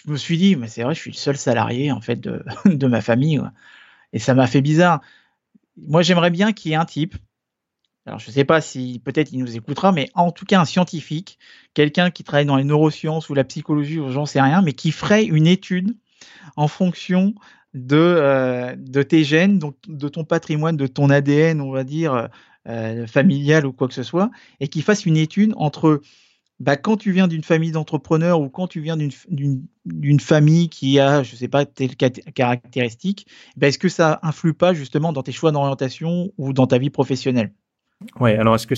je 0.05 0.11
me 0.11 0.17
suis 0.17 0.39
dit, 0.39 0.57
mais 0.57 0.69
c'est 0.69 0.83
vrai, 0.83 0.95
je 0.95 1.01
suis 1.01 1.11
le 1.11 1.17
seul 1.17 1.37
salarié 1.37 1.93
en 1.93 2.01
fait 2.01 2.17
de, 2.17 2.45
de 2.65 2.87
ma 2.87 3.01
famille. 3.01 3.41
Et 4.12 4.19
ça 4.19 4.35
m'a 4.35 4.47
fait 4.47 4.61
bizarre. 4.61 5.01
Moi, 5.77 6.03
j'aimerais 6.03 6.31
bien 6.31 6.53
qu'il 6.53 6.71
y 6.71 6.75
ait 6.75 6.79
un 6.79 6.85
type. 6.85 7.17
Alors, 8.07 8.19
je 8.19 8.29
ne 8.29 8.33
sais 8.33 8.45
pas 8.45 8.61
si 8.61 9.01
peut-être 9.05 9.33
il 9.33 9.39
nous 9.39 9.57
écoutera, 9.57 9.93
mais 9.93 10.09
en 10.15 10.33
tout 10.33 10.45
cas 10.45 10.61
un 10.61 10.65
scientifique, 10.65 11.39
quelqu'un 11.73 12.11
qui 12.11 12.25
travaille 12.25 12.47
dans 12.47 12.57
les 12.57 12.65
neurosciences 12.65 13.29
ou 13.29 13.35
la 13.35 13.45
psychologie 13.45 14.01
ou 14.01 14.11
j'en 14.11 14.27
sais 14.27 14.41
rien, 14.41 14.61
mais 14.61 14.73
qui 14.73 14.91
ferait 14.91 15.25
une 15.25 15.47
étude 15.47 15.97
en 16.57 16.67
fonction 16.69 17.35
de, 17.75 17.97
euh, 17.97 19.03
tes 19.05 19.25
gènes, 19.25 19.59
donc 19.59 19.77
de 19.87 20.09
ton 20.09 20.25
patrimoine, 20.25 20.77
de 20.77 20.87
ton 20.89 21.11
ADN, 21.11 21.61
on 21.61 21.71
va 21.71 21.85
dire, 21.85 22.29
euh, 22.69 23.07
familial 23.07 23.67
ou 23.67 23.73
quoi 23.73 23.89
que 23.89 23.95
ce 23.95 24.03
soit, 24.03 24.31
et 24.61 24.69
qui 24.69 24.83
fasse 24.83 25.07
une 25.07 25.17
étude 25.17 25.53
entre 25.57 26.01
bah, 26.61 26.77
quand 26.77 26.97
tu 26.97 27.13
viens 27.13 27.29
d'une 27.29 27.43
famille 27.45 27.73
d'entrepreneurs 27.73 28.41
ou 28.41 28.49
quand 28.49 28.69
tu 28.69 28.81
viens 28.81 28.97
d'une 28.97 30.21
famille 30.21 30.69
qui 30.69 31.01
a, 31.01 31.23
je 31.23 31.33
ne 31.33 31.37
sais 31.37 31.49
pas, 31.49 31.67
telle 31.67 31.97
caractéristique, 31.97 33.27
bah, 33.57 33.69
est-ce 33.69 33.79
que 33.79 33.89
ça 33.89 34.21
influe 34.23 34.55
pas 34.55 34.75
justement 34.75 35.13
dans 35.13 35.23
tes 35.23 35.33
choix 35.33 35.53
d'orientation 35.53 36.33
ou 36.39 36.53
dans 36.53 36.67
ta 36.67 36.79
vie 36.79 36.91
professionnelle? 36.91 37.53
Oui, 38.21 38.33
alors 38.33 38.55
est-ce 38.55 38.67
que 38.67 38.75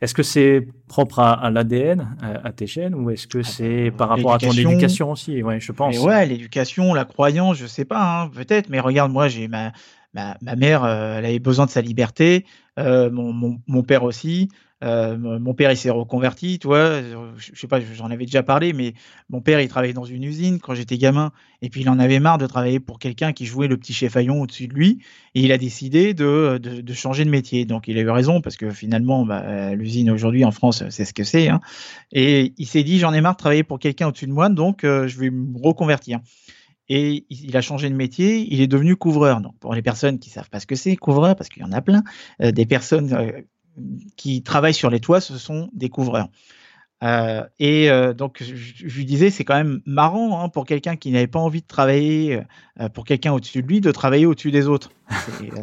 est-ce 0.00 0.14
que 0.14 0.24
c'est 0.24 0.66
propre 0.88 1.20
à, 1.20 1.48
l'ADN, 1.50 2.16
à, 2.20 2.50
tes 2.50 2.66
gènes, 2.66 2.94
ou 2.94 3.10
est-ce 3.10 3.28
que 3.28 3.38
ah, 3.38 3.44
c'est 3.44 3.90
bah, 3.90 3.96
par 3.98 4.08
rapport 4.08 4.34
à 4.34 4.38
ton 4.38 4.50
éducation 4.50 5.12
aussi? 5.12 5.42
Ouais, 5.44 5.60
je 5.60 5.70
pense. 5.70 5.96
ouais, 6.00 6.26
l'éducation, 6.26 6.92
la 6.92 7.04
croyance, 7.04 7.56
je 7.56 7.66
sais 7.66 7.84
pas, 7.84 8.22
hein, 8.22 8.28
peut-être. 8.28 8.68
Mais 8.68 8.80
regarde, 8.80 9.12
moi, 9.12 9.28
j'ai 9.28 9.46
ma, 9.46 9.72
ma, 10.12 10.36
mère, 10.56 10.84
euh, 10.84 11.18
elle 11.18 11.26
avait 11.26 11.38
besoin 11.38 11.66
de 11.66 11.70
sa 11.70 11.80
liberté, 11.80 12.44
euh, 12.78 13.10
mon, 13.10 13.60
mon, 13.66 13.82
père 13.82 14.02
aussi. 14.02 14.48
Euh, 14.82 15.16
mon 15.16 15.54
père, 15.54 15.70
il 15.70 15.76
s'est 15.76 15.90
reconverti, 15.90 16.58
tu 16.58 16.66
vois. 16.66 17.00
Je, 17.36 17.52
sais 17.54 17.68
pas, 17.68 17.80
j'en 17.80 18.10
avais 18.10 18.24
déjà 18.24 18.42
parlé, 18.42 18.72
mais 18.72 18.94
mon 19.30 19.40
père, 19.40 19.60
il 19.60 19.68
travaillait 19.68 19.94
dans 19.94 20.04
une 20.04 20.24
usine 20.24 20.58
quand 20.58 20.74
j'étais 20.74 20.98
gamin. 20.98 21.32
Et 21.60 21.68
puis, 21.68 21.82
il 21.82 21.88
en 21.88 21.98
avait 21.98 22.18
marre 22.18 22.38
de 22.38 22.46
travailler 22.46 22.80
pour 22.80 22.98
quelqu'un 22.98 23.32
qui 23.32 23.46
jouait 23.46 23.68
le 23.68 23.76
petit 23.76 23.92
chef 23.92 24.16
Haillon 24.16 24.42
au-dessus 24.42 24.66
de 24.66 24.74
lui. 24.74 24.98
Et 25.34 25.42
il 25.42 25.52
a 25.52 25.58
décidé 25.58 26.14
de, 26.14 26.60
changer 26.92 27.24
de 27.24 27.30
métier. 27.30 27.64
Donc, 27.64 27.86
il 27.86 27.96
a 27.98 28.00
eu 28.00 28.10
raison 28.10 28.40
parce 28.40 28.56
que 28.56 28.70
finalement, 28.70 29.24
bah, 29.24 29.74
l'usine 29.74 30.10
aujourd'hui 30.10 30.44
en 30.44 30.50
France, 30.50 30.82
c'est 30.90 31.04
ce 31.04 31.14
que 31.14 31.24
c'est. 31.24 31.48
Hein. 31.48 31.60
Et 32.10 32.52
il 32.58 32.66
s'est 32.66 32.82
dit, 32.82 32.98
j'en 32.98 33.12
ai 33.12 33.20
marre 33.20 33.34
de 33.34 33.38
travailler 33.38 33.62
pour 33.64 33.78
quelqu'un 33.78 34.08
au-dessus 34.08 34.26
de 34.26 34.32
moi, 34.32 34.48
donc 34.48 34.84
euh, 34.84 35.06
je 35.06 35.18
vais 35.18 35.30
me 35.30 35.58
reconvertir. 35.62 36.20
Et 36.88 37.24
il 37.30 37.56
a 37.56 37.60
changé 37.60 37.88
de 37.88 37.94
métier, 37.94 38.46
il 38.52 38.60
est 38.60 38.66
devenu 38.66 38.96
couvreur. 38.96 39.40
Donc, 39.40 39.56
pour 39.60 39.74
les 39.74 39.82
personnes 39.82 40.18
qui 40.18 40.30
savent 40.30 40.50
pas 40.50 40.60
ce 40.60 40.66
que 40.66 40.74
c'est, 40.74 40.96
couvreur, 40.96 41.36
parce 41.36 41.48
qu'il 41.48 41.62
y 41.62 41.64
en 41.64 41.72
a 41.72 41.80
plein, 41.80 42.02
euh, 42.42 42.50
des 42.50 42.66
personnes 42.66 43.44
qui 44.16 44.42
travaillent 44.42 44.74
sur 44.74 44.90
les 44.90 45.00
toits, 45.00 45.20
ce 45.20 45.36
sont 45.38 45.70
des 45.72 45.88
couvreurs. 45.88 46.28
Euh, 47.02 47.44
et 47.58 47.90
euh, 47.90 48.14
donc, 48.14 48.42
je, 48.42 48.86
lui 48.86 49.04
disais, 49.04 49.30
c'est 49.30 49.44
quand 49.44 49.56
même 49.56 49.80
marrant 49.86 50.40
hein, 50.40 50.48
pour 50.48 50.64
quelqu'un 50.66 50.96
qui 50.96 51.10
n'avait 51.10 51.26
pas 51.26 51.40
envie 51.40 51.62
de 51.62 51.66
travailler, 51.66 52.42
euh, 52.80 52.88
pour 52.88 53.04
quelqu'un 53.04 53.32
au-dessus 53.32 53.62
de 53.62 53.66
lui, 53.66 53.80
de 53.80 53.90
travailler 53.90 54.26
au-dessus 54.26 54.52
des 54.52 54.68
autres. 54.68 54.92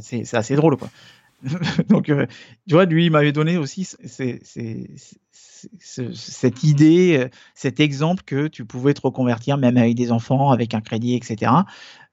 C'est 0.02 0.34
assez, 0.36 0.56
drôle, 0.56 0.78
quoi. 0.78 0.90
donc, 1.88 2.08
tu 2.08 2.74
vois, 2.74 2.84
lui, 2.84 3.06
il 3.06 3.12
m'avait 3.12 3.32
donné 3.32 3.56
aussi 3.56 3.88
cette 5.80 6.64
idée, 6.64 7.30
cet 7.56 7.80
exemple 7.80 8.24
que 8.26 8.48
tu 8.48 8.66
pouvais 8.66 8.94
te 8.94 9.00
reconvertir 9.02 9.58
même 9.58 9.78
avec 9.78 9.96
des 9.96 10.12
enfants, 10.12 10.52
avec 10.52 10.74
un 10.74 10.82
crédit, 10.82 11.16
etc. 11.16 11.54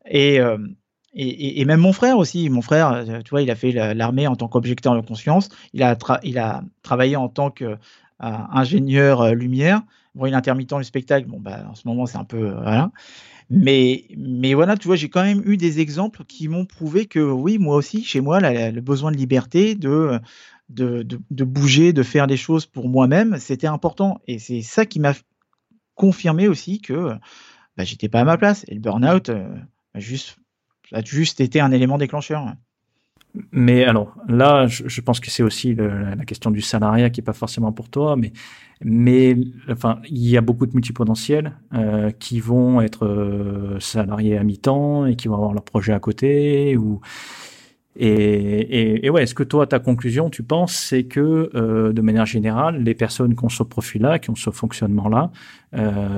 Et, 0.09 0.39
et, 1.19 1.65
même 1.65 1.81
mon 1.81 1.93
frère 1.93 2.19
aussi. 2.19 2.51
Mon 2.51 2.61
frère, 2.61 2.93
euh, 2.93 3.21
tu 3.23 3.31
vois, 3.31 3.41
il 3.41 3.51
a 3.51 3.57
fait 3.57 3.73
l'armée 3.73 4.27
en 4.27 4.37
tant 4.37 4.49
qu'objecteur 4.49 4.95
de 4.95 5.01
conscience. 5.01 5.49
Il 5.73 5.83
a, 5.83 5.97
il 6.23 6.39
a 6.39 6.63
travaillé 6.83 7.17
en 7.17 7.29
tant 7.29 7.51
qu'ingénieur 7.51 9.23
euh, 9.23 9.33
lumière. 9.33 9.83
Bon, 10.15 10.27
il 10.27 10.33
est 10.33 10.37
intermittent 10.37 10.77
du 10.77 10.85
spectacle. 10.85 11.27
Bon, 11.27 11.41
bah, 11.41 11.65
en 11.71 11.75
ce 11.75 11.89
moment, 11.89 12.05
c'est 12.05 12.19
un 12.19 12.25
peu. 12.25 12.49
Euh, 12.49 12.61
voilà. 12.61 12.91
Mais, 13.49 14.05
voilà, 14.55 14.77
tu 14.77 14.89
vois, 14.89 14.97
j'ai 14.97 15.09
quand 15.09 15.23
même 15.23 15.43
eu 15.47 15.57
des 15.57 15.81
exemples 15.81 16.25
qui 16.25 16.49
m'ont 16.49 16.67
prouvé 16.67 17.07
que 17.07 17.21
oui, 17.21 17.59
moi 17.59 17.77
aussi, 17.77 18.05
chez 18.05 18.21
moi, 18.21 18.41
le 18.41 18.81
besoin 18.81 19.13
de 19.13 19.17
liberté, 19.17 19.75
de, 19.77 20.21
de, 20.69 21.45
bouger, 21.45 21.93
de 21.93 22.03
faire 22.03 22.27
des 22.27 22.37
choses 22.37 22.67
pour 22.67 22.89
moi-même, 22.89 23.39
c'était 23.39 23.69
important. 23.69 24.21
Et 24.27 24.39
c'est 24.39 24.63
ça 24.63 24.85
qui 24.85 24.99
m'a 24.99 25.15
confirmé 25.95 26.49
aussi 26.49 26.81
que 26.81 27.13
bah, 27.77 27.85
j'étais 27.85 28.09
pas 28.09 28.21
à 28.21 28.25
ma 28.25 28.37
place. 28.37 28.65
Et 28.67 28.75
le 28.75 28.81
burn-out, 28.81 29.31
juste 29.95 30.39
ça 30.91 30.99
a 30.99 31.03
juste 31.05 31.41
été 31.41 31.61
un 31.61 31.73
élément 31.73 31.99
déclencheur. 31.99 32.55
Mais 33.53 33.85
alors 33.85 34.15
là, 34.29 34.67
je, 34.67 35.01
pense 35.01 35.21
que 35.21 35.31
c'est 35.31 35.43
aussi 35.43 35.75
la 35.75 36.25
question 36.25 36.51
du 36.51 36.61
salariat 36.61 37.11
qui 37.11 37.21
est 37.21 37.25
pas 37.25 37.33
forcément 37.33 37.73
pour 37.73 37.89
toi, 37.91 38.17
mais 38.17 38.33
mais 38.83 39.37
enfin 39.71 40.01
il 40.09 40.29
y 40.29 40.37
a 40.37 40.41
beaucoup 40.41 40.67
de 40.67 40.73
multipotentiels 40.75 41.53
euh, 41.75 42.11
qui 42.11 42.41
vont 42.41 42.81
être 42.81 43.07
euh, 43.07 43.79
salariés 43.81 44.37
à 44.37 44.45
mi-temps 44.45 45.07
et 45.07 45.17
qui 45.17 45.29
vont 45.29 45.35
avoir 45.35 45.53
leur 45.53 45.65
projet 45.65 45.93
à 45.93 46.01
côté 46.01 46.77
ou 46.77 47.01
et, 47.99 49.07
et, 49.07 49.09
ouais, 49.09 49.23
est-ce 49.23 49.35
que 49.35 49.43
toi, 49.43 49.67
ta 49.67 49.79
conclusion, 49.79 50.29
tu 50.29 50.43
penses, 50.43 50.75
c'est 50.75 51.05
que 51.05 51.51
euh, 51.55 51.95
de 51.95 52.03
manière 52.03 52.27
générale, 52.27 52.83
les 52.83 52.95
personnes 52.95 53.35
qui 53.35 53.43
ont 53.43 53.49
ce 53.49 53.63
profil-là, 53.63 54.19
qui 54.19 54.29
ont 54.29 54.35
ce 54.35 54.51
fonctionnement-là, 54.51 55.31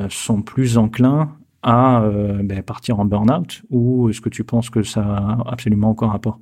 sont 0.08 0.42
plus 0.42 0.76
enclins 0.76 1.36
à 1.62 2.02
euh, 2.02 2.40
ben, 2.42 2.62
partir 2.62 3.00
en 3.00 3.04
burn-out 3.04 3.62
ou 3.70 4.08
est-ce 4.08 4.20
que 4.20 4.28
tu 4.28 4.44
penses 4.44 4.70
que 4.70 4.82
ça 4.82 5.02
a 5.02 5.52
absolument 5.52 5.90
aucun 5.90 6.08
rapport? 6.08 6.38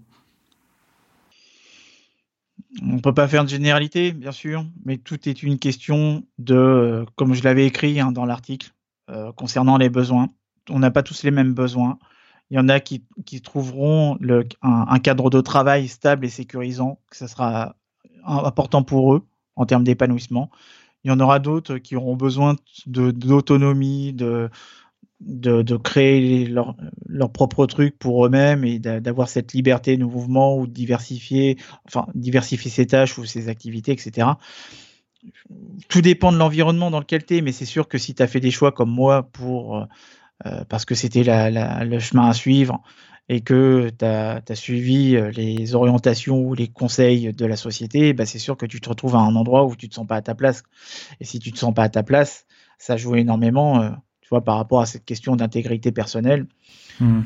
On 2.82 2.96
ne 2.96 3.00
peut 3.00 3.14
pas 3.14 3.26
faire 3.26 3.44
de 3.44 3.48
généralité, 3.48 4.12
bien 4.12 4.32
sûr, 4.32 4.66
mais 4.84 4.98
tout 4.98 5.28
est 5.28 5.42
une 5.42 5.58
question 5.58 6.24
de, 6.38 7.06
comme 7.16 7.32
je 7.32 7.42
l'avais 7.42 7.66
écrit 7.66 8.00
hein, 8.00 8.12
dans 8.12 8.26
l'article, 8.26 8.72
euh, 9.10 9.32
concernant 9.32 9.78
les 9.78 9.88
besoins. 9.88 10.28
On 10.68 10.78
n'a 10.78 10.90
pas 10.90 11.02
tous 11.02 11.22
les 11.22 11.30
mêmes 11.30 11.54
besoins. 11.54 11.98
Il 12.50 12.56
y 12.56 12.60
en 12.60 12.68
a 12.68 12.78
qui, 12.80 13.02
trouveront 13.42 14.18
le, 14.20 14.46
un, 14.62 14.98
cadre 14.98 15.30
de 15.30 15.40
travail 15.40 15.88
stable 15.88 16.26
et 16.26 16.28
sécurisant, 16.28 17.00
que 17.10 17.16
ce 17.16 17.26
sera 17.26 17.76
important 18.24 18.82
pour 18.82 19.14
eux 19.14 19.26
en 19.56 19.64
termes 19.64 19.84
d'épanouissement. 19.84 20.50
Il 21.02 21.08
y 21.08 21.10
en 21.10 21.20
aura 21.20 21.38
d'autres 21.38 21.78
qui 21.78 21.96
auront 21.96 22.16
besoin 22.16 22.56
d'autonomie, 22.86 24.12
de, 24.12 24.50
de, 25.20 25.76
créer 25.76 26.46
leur, 26.46 26.76
leur, 27.06 27.32
propre 27.32 27.66
truc 27.66 27.98
pour 27.98 28.26
eux-mêmes 28.26 28.64
et 28.64 28.78
d'avoir 28.78 29.28
cette 29.28 29.52
liberté 29.52 29.96
de 29.96 30.04
mouvement 30.04 30.56
ou 30.58 30.66
de 30.66 30.72
diversifier, 30.72 31.56
enfin, 31.86 32.06
diversifier 32.14 32.70
ses 32.70 32.86
tâches 32.86 33.18
ou 33.18 33.24
ses 33.24 33.48
activités, 33.48 33.92
etc. 33.92 34.28
Tout 35.88 36.02
dépend 36.02 36.32
de 36.32 36.36
l'environnement 36.36 36.90
dans 36.90 37.00
lequel 37.00 37.24
tu 37.24 37.36
es, 37.36 37.40
mais 37.40 37.52
c'est 37.52 37.64
sûr 37.64 37.88
que 37.88 37.98
si 37.98 38.14
tu 38.14 38.22
as 38.22 38.26
fait 38.26 38.40
des 38.40 38.50
choix 38.50 38.72
comme 38.72 38.90
moi 38.90 39.22
pour, 39.22 39.86
euh, 40.44 40.64
parce 40.68 40.84
que 40.84 40.94
c'était 40.94 41.24
le 41.24 41.98
chemin 41.98 42.28
à 42.28 42.34
suivre 42.34 42.82
et 43.28 43.40
que 43.40 43.90
tu 43.98 44.04
as, 44.04 44.54
suivi 44.54 45.16
euh, 45.16 45.30
les 45.30 45.74
orientations 45.74 46.38
ou 46.38 46.54
les 46.54 46.68
conseils 46.68 47.32
de 47.32 47.46
la 47.46 47.56
société, 47.56 48.12
bah 48.12 48.26
c'est 48.26 48.38
sûr 48.38 48.56
que 48.56 48.66
tu 48.66 48.80
te 48.80 48.88
retrouves 48.88 49.16
à 49.16 49.20
un 49.20 49.34
endroit 49.34 49.64
où 49.64 49.74
tu 49.74 49.88
te 49.88 49.94
sens 49.94 50.06
pas 50.06 50.16
à 50.16 50.22
ta 50.22 50.34
place. 50.34 50.62
Et 51.20 51.24
si 51.24 51.38
tu 51.38 51.52
te 51.52 51.58
sens 51.58 51.74
pas 51.74 51.84
à 51.84 51.88
ta 51.88 52.02
place, 52.02 52.46
ça 52.78 52.96
joue 52.96 53.16
énormément. 53.16 53.96
Tu 54.26 54.30
vois, 54.30 54.42
par 54.42 54.56
rapport 54.56 54.80
à 54.80 54.86
cette 54.86 55.04
question 55.04 55.36
d'intégrité 55.36 55.92
personnelle. 55.92 56.46
Hmm. 56.98 57.20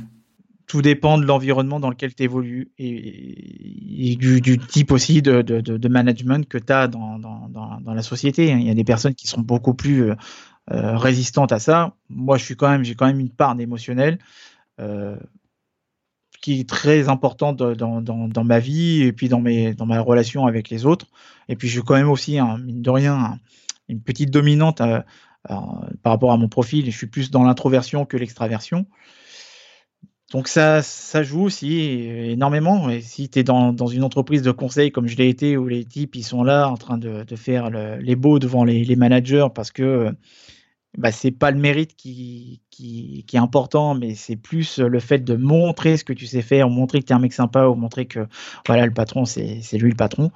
Tout 0.67 0.83
dépend 0.83 1.17
de 1.17 1.25
l'environnement 1.25 1.81
dans 1.81 1.89
lequel 1.89 2.15
tu 2.15 2.25
évolues 2.25 2.73
et, 2.77 4.17
du, 4.17 4.59
type 4.59 4.93
aussi 4.93 5.23
de, 5.23 5.41
de, 5.41 5.89
management 5.89 6.47
que 6.47 6.59
tu 6.59 6.71
as 6.71 6.89
dans, 6.89 7.19
dans, 7.19 7.49
dans, 7.49 7.95
la 7.95 8.03
société. 8.03 8.51
Il 8.51 8.63
y 8.63 8.71
a 8.71 8.75
des 8.75 8.85
personnes 8.85 9.15
qui 9.15 9.29
sont 9.29 9.41
beaucoup 9.41 9.73
plus 9.73 10.11
euh, 10.11 10.15
euh, 10.73 10.99
résistantes 10.99 11.53
à 11.53 11.59
ça. 11.59 11.95
Moi, 12.11 12.37
je 12.37 12.45
suis 12.45 12.55
quand 12.55 12.69
même, 12.69 12.85
j'ai 12.85 12.95
quand 12.95 13.07
même 13.07 13.19
une 13.19 13.31
part 13.31 13.55
d'émotionnel. 13.55 14.19
Euh, 14.79 15.17
qui 16.43 16.61
est 16.61 16.69
très 16.69 17.09
importante 17.09 17.57
dans, 17.57 18.03
dans, 18.03 18.29
dans, 18.29 18.45
ma 18.45 18.59
vie 18.59 19.03
et 19.03 19.13
puis 19.13 19.29
dans, 19.29 19.41
mes, 19.41 19.75
dans 19.75 19.87
ma 19.87 20.01
relation 20.01 20.47
avec 20.47 20.69
les 20.69 20.85
autres. 20.85 21.07
Et 21.49 21.57
puis, 21.57 21.69
j'ai 21.69 21.81
quand 21.81 21.95
même 21.95 22.11
aussi, 22.11 22.39
mine 22.41 22.83
de 22.83 22.91
rien, 22.91 23.39
une 23.89 24.01
petite 24.01 24.31
dominante 24.31 24.81
par 25.49 26.13
rapport 26.13 26.33
à 26.33 26.37
mon 26.37 26.49
profil, 26.49 26.87
je 26.87 26.97
suis 26.97 27.07
plus 27.07 27.31
dans 27.31 27.43
l'introversion 27.43 28.05
que 28.05 28.17
l'extraversion. 28.17 28.87
Donc 30.31 30.47
ça, 30.47 30.83
joue 31.23 31.43
aussi 31.43 31.81
énormément. 31.81 32.89
Et 32.89 33.01
si 33.01 33.29
tu 33.29 33.41
es 33.41 33.43
dans, 33.43 33.75
une 33.87 34.05
entreprise 34.05 34.43
de 34.43 34.53
conseil 34.53 34.93
comme 34.93 35.09
je 35.09 35.17
l'ai 35.17 35.29
été, 35.29 35.57
où 35.57 35.67
les 35.67 35.85
types 35.85 36.15
ils 36.15 36.23
sont 36.23 36.45
là 36.45 36.69
en 36.69 36.77
train 36.77 36.99
de, 36.99 37.25
faire 37.37 37.71
les 37.71 38.17
beaux 38.17 38.39
devant 38.39 38.65
les, 38.65 38.97
managers 38.97 39.49
parce 39.55 39.73
que 39.73 40.15
bah, 40.99 41.11
c'est 41.11 41.31
pas 41.31 41.51
le 41.51 41.59
mérite 41.59 41.97
qui 41.97 42.61
est 43.33 43.39
important, 43.39 43.95
mais 43.95 44.15
c'est 44.15 44.37
plus 44.37 44.79
le 44.79 45.01
fait 45.01 45.19
de 45.19 45.35
montrer 45.35 45.97
ce 45.97 46.05
que 46.05 46.13
tu 46.13 46.27
sais 46.27 46.43
faire, 46.43 46.69
montrer 46.69 47.01
que 47.01 47.07
tu 47.07 47.13
es 47.13 47.17
un 47.17 47.21
mec 47.21 47.33
sympa, 47.33 47.67
ou 47.67 47.75
montrer 47.75 48.07
que 48.07 48.27
voilà 48.67 48.87
le 48.87 48.93
patron 48.93 49.25
c'est 49.25 49.79
lui 49.79 49.91
le 49.91 49.97
patron. 49.97 50.31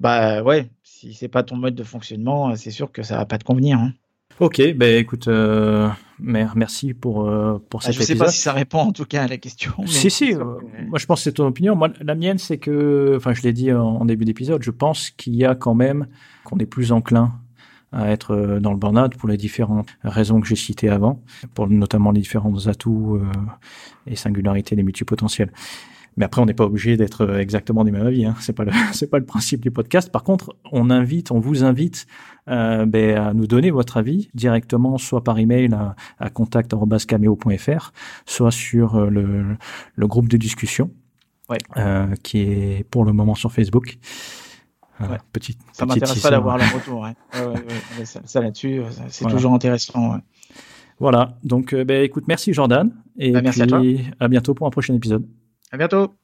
Bah 0.00 0.42
ouais, 0.42 0.70
si 0.82 1.14
c'est 1.14 1.28
pas 1.28 1.42
ton 1.44 1.56
mode 1.56 1.74
de 1.74 1.84
fonctionnement, 1.84 2.56
c'est 2.56 2.70
sûr 2.70 2.90
que 2.90 3.02
ça 3.02 3.16
va 3.16 3.26
pas 3.26 3.38
te 3.38 3.44
convenir. 3.44 3.78
Hein. 3.78 3.92
Ok, 4.38 4.62
ben 4.74 4.98
écoute, 4.98 5.28
euh, 5.28 5.88
merci 6.18 6.94
pour, 6.94 7.28
euh, 7.28 7.62
pour 7.68 7.80
bah, 7.80 7.86
cet 7.86 7.94
Je 7.94 8.00
ne 8.00 8.04
sais 8.04 8.14
pas 8.14 8.30
si 8.30 8.40
ça 8.40 8.52
répond 8.52 8.78
en 8.78 8.92
tout 8.92 9.04
cas 9.04 9.24
à 9.24 9.28
la 9.28 9.36
question. 9.36 9.72
Si, 9.86 10.10
si, 10.10 10.34
euh, 10.34 10.44
moi 10.88 10.98
je 10.98 11.06
pense 11.06 11.20
que 11.20 11.24
c'est 11.24 11.32
ton 11.32 11.46
opinion. 11.46 11.76
Moi, 11.76 11.90
la 12.00 12.14
mienne, 12.14 12.38
c'est 12.38 12.58
que, 12.58 13.14
enfin 13.16 13.34
je 13.34 13.42
l'ai 13.42 13.52
dit 13.52 13.72
en, 13.72 14.04
début 14.04 14.24
d'épisode, 14.24 14.62
je 14.62 14.70
pense 14.70 15.10
qu'il 15.10 15.34
y 15.36 15.44
a 15.44 15.54
quand 15.54 15.74
même, 15.74 16.06
qu'on 16.44 16.58
est 16.58 16.66
plus 16.66 16.92
enclin 16.92 17.34
à 17.92 18.08
être 18.10 18.58
dans 18.60 18.70
le 18.70 18.78
burn-out 18.78 19.16
pour 19.16 19.28
les 19.28 19.36
différentes 19.36 19.88
raisons 20.04 20.40
que 20.40 20.46
j'ai 20.46 20.56
citées 20.56 20.88
avant, 20.88 21.20
pour 21.54 21.68
notamment 21.68 22.12
les 22.12 22.20
différents 22.20 22.68
atouts 22.68 23.20
et 24.06 24.14
singularités 24.14 24.76
des 24.76 24.84
multipotentiels. 24.84 25.50
Mais 26.16 26.24
après, 26.24 26.42
on 26.42 26.46
n'est 26.46 26.54
pas 26.54 26.64
obligé 26.64 26.96
d'être 26.96 27.22
euh, 27.22 27.38
exactement 27.38 27.84
du 27.84 27.92
même 27.92 28.06
avis. 28.06 28.24
Hein. 28.24 28.34
C'est 28.40 28.52
pas 28.52 28.64
le 28.64 28.72
c'est 28.92 29.08
pas 29.08 29.18
le 29.18 29.24
principe 29.24 29.60
du 29.60 29.70
podcast. 29.70 30.10
Par 30.10 30.22
contre, 30.22 30.56
on 30.72 30.90
invite, 30.90 31.30
on 31.30 31.40
vous 31.40 31.64
invite 31.64 32.06
euh, 32.48 32.86
ben, 32.86 33.16
à 33.16 33.34
nous 33.34 33.46
donner 33.46 33.70
votre 33.70 33.96
avis 33.96 34.30
directement, 34.34 34.98
soit 34.98 35.22
par 35.22 35.38
email 35.38 35.72
à, 35.72 35.94
à 36.18 36.30
contact@cameo.fr, 36.30 37.92
soit 38.26 38.50
sur 38.50 38.96
euh, 38.96 39.08
le, 39.08 39.56
le 39.94 40.06
groupe 40.06 40.28
de 40.28 40.36
discussion 40.36 40.90
ouais. 41.48 41.58
euh, 41.76 42.14
qui 42.22 42.40
est 42.40 42.84
pour 42.90 43.04
le 43.04 43.12
moment 43.12 43.34
sur 43.34 43.52
Facebook. 43.52 43.98
Euh, 45.00 45.08
ouais. 45.08 45.18
Petite, 45.32 45.58
ça 45.72 45.86
m'intéresse 45.86 46.20
pas 46.20 46.30
d'avoir 46.30 46.58
le 46.58 46.64
retour. 46.74 47.00
Ouais. 47.00 47.14
ouais 47.34 48.04
ça, 48.04 48.20
ça 48.24 48.40
là-dessus, 48.40 48.82
c'est 49.08 49.26
toujours 49.26 49.54
intéressant. 49.54 50.18
Voilà. 50.98 51.38
Donc, 51.44 51.74
ben, 51.74 52.02
écoute, 52.02 52.24
merci 52.28 52.52
Jordan. 52.52 52.92
Et 53.16 53.32
bah, 53.32 53.40
merci 53.42 53.62
à, 53.62 53.66
toi. 53.66 53.80
à 54.18 54.28
bientôt 54.28 54.54
pour 54.54 54.66
un 54.66 54.70
prochain 54.70 54.94
épisode. 54.94 55.26
À 55.72 55.76
bientôt. 55.76 56.16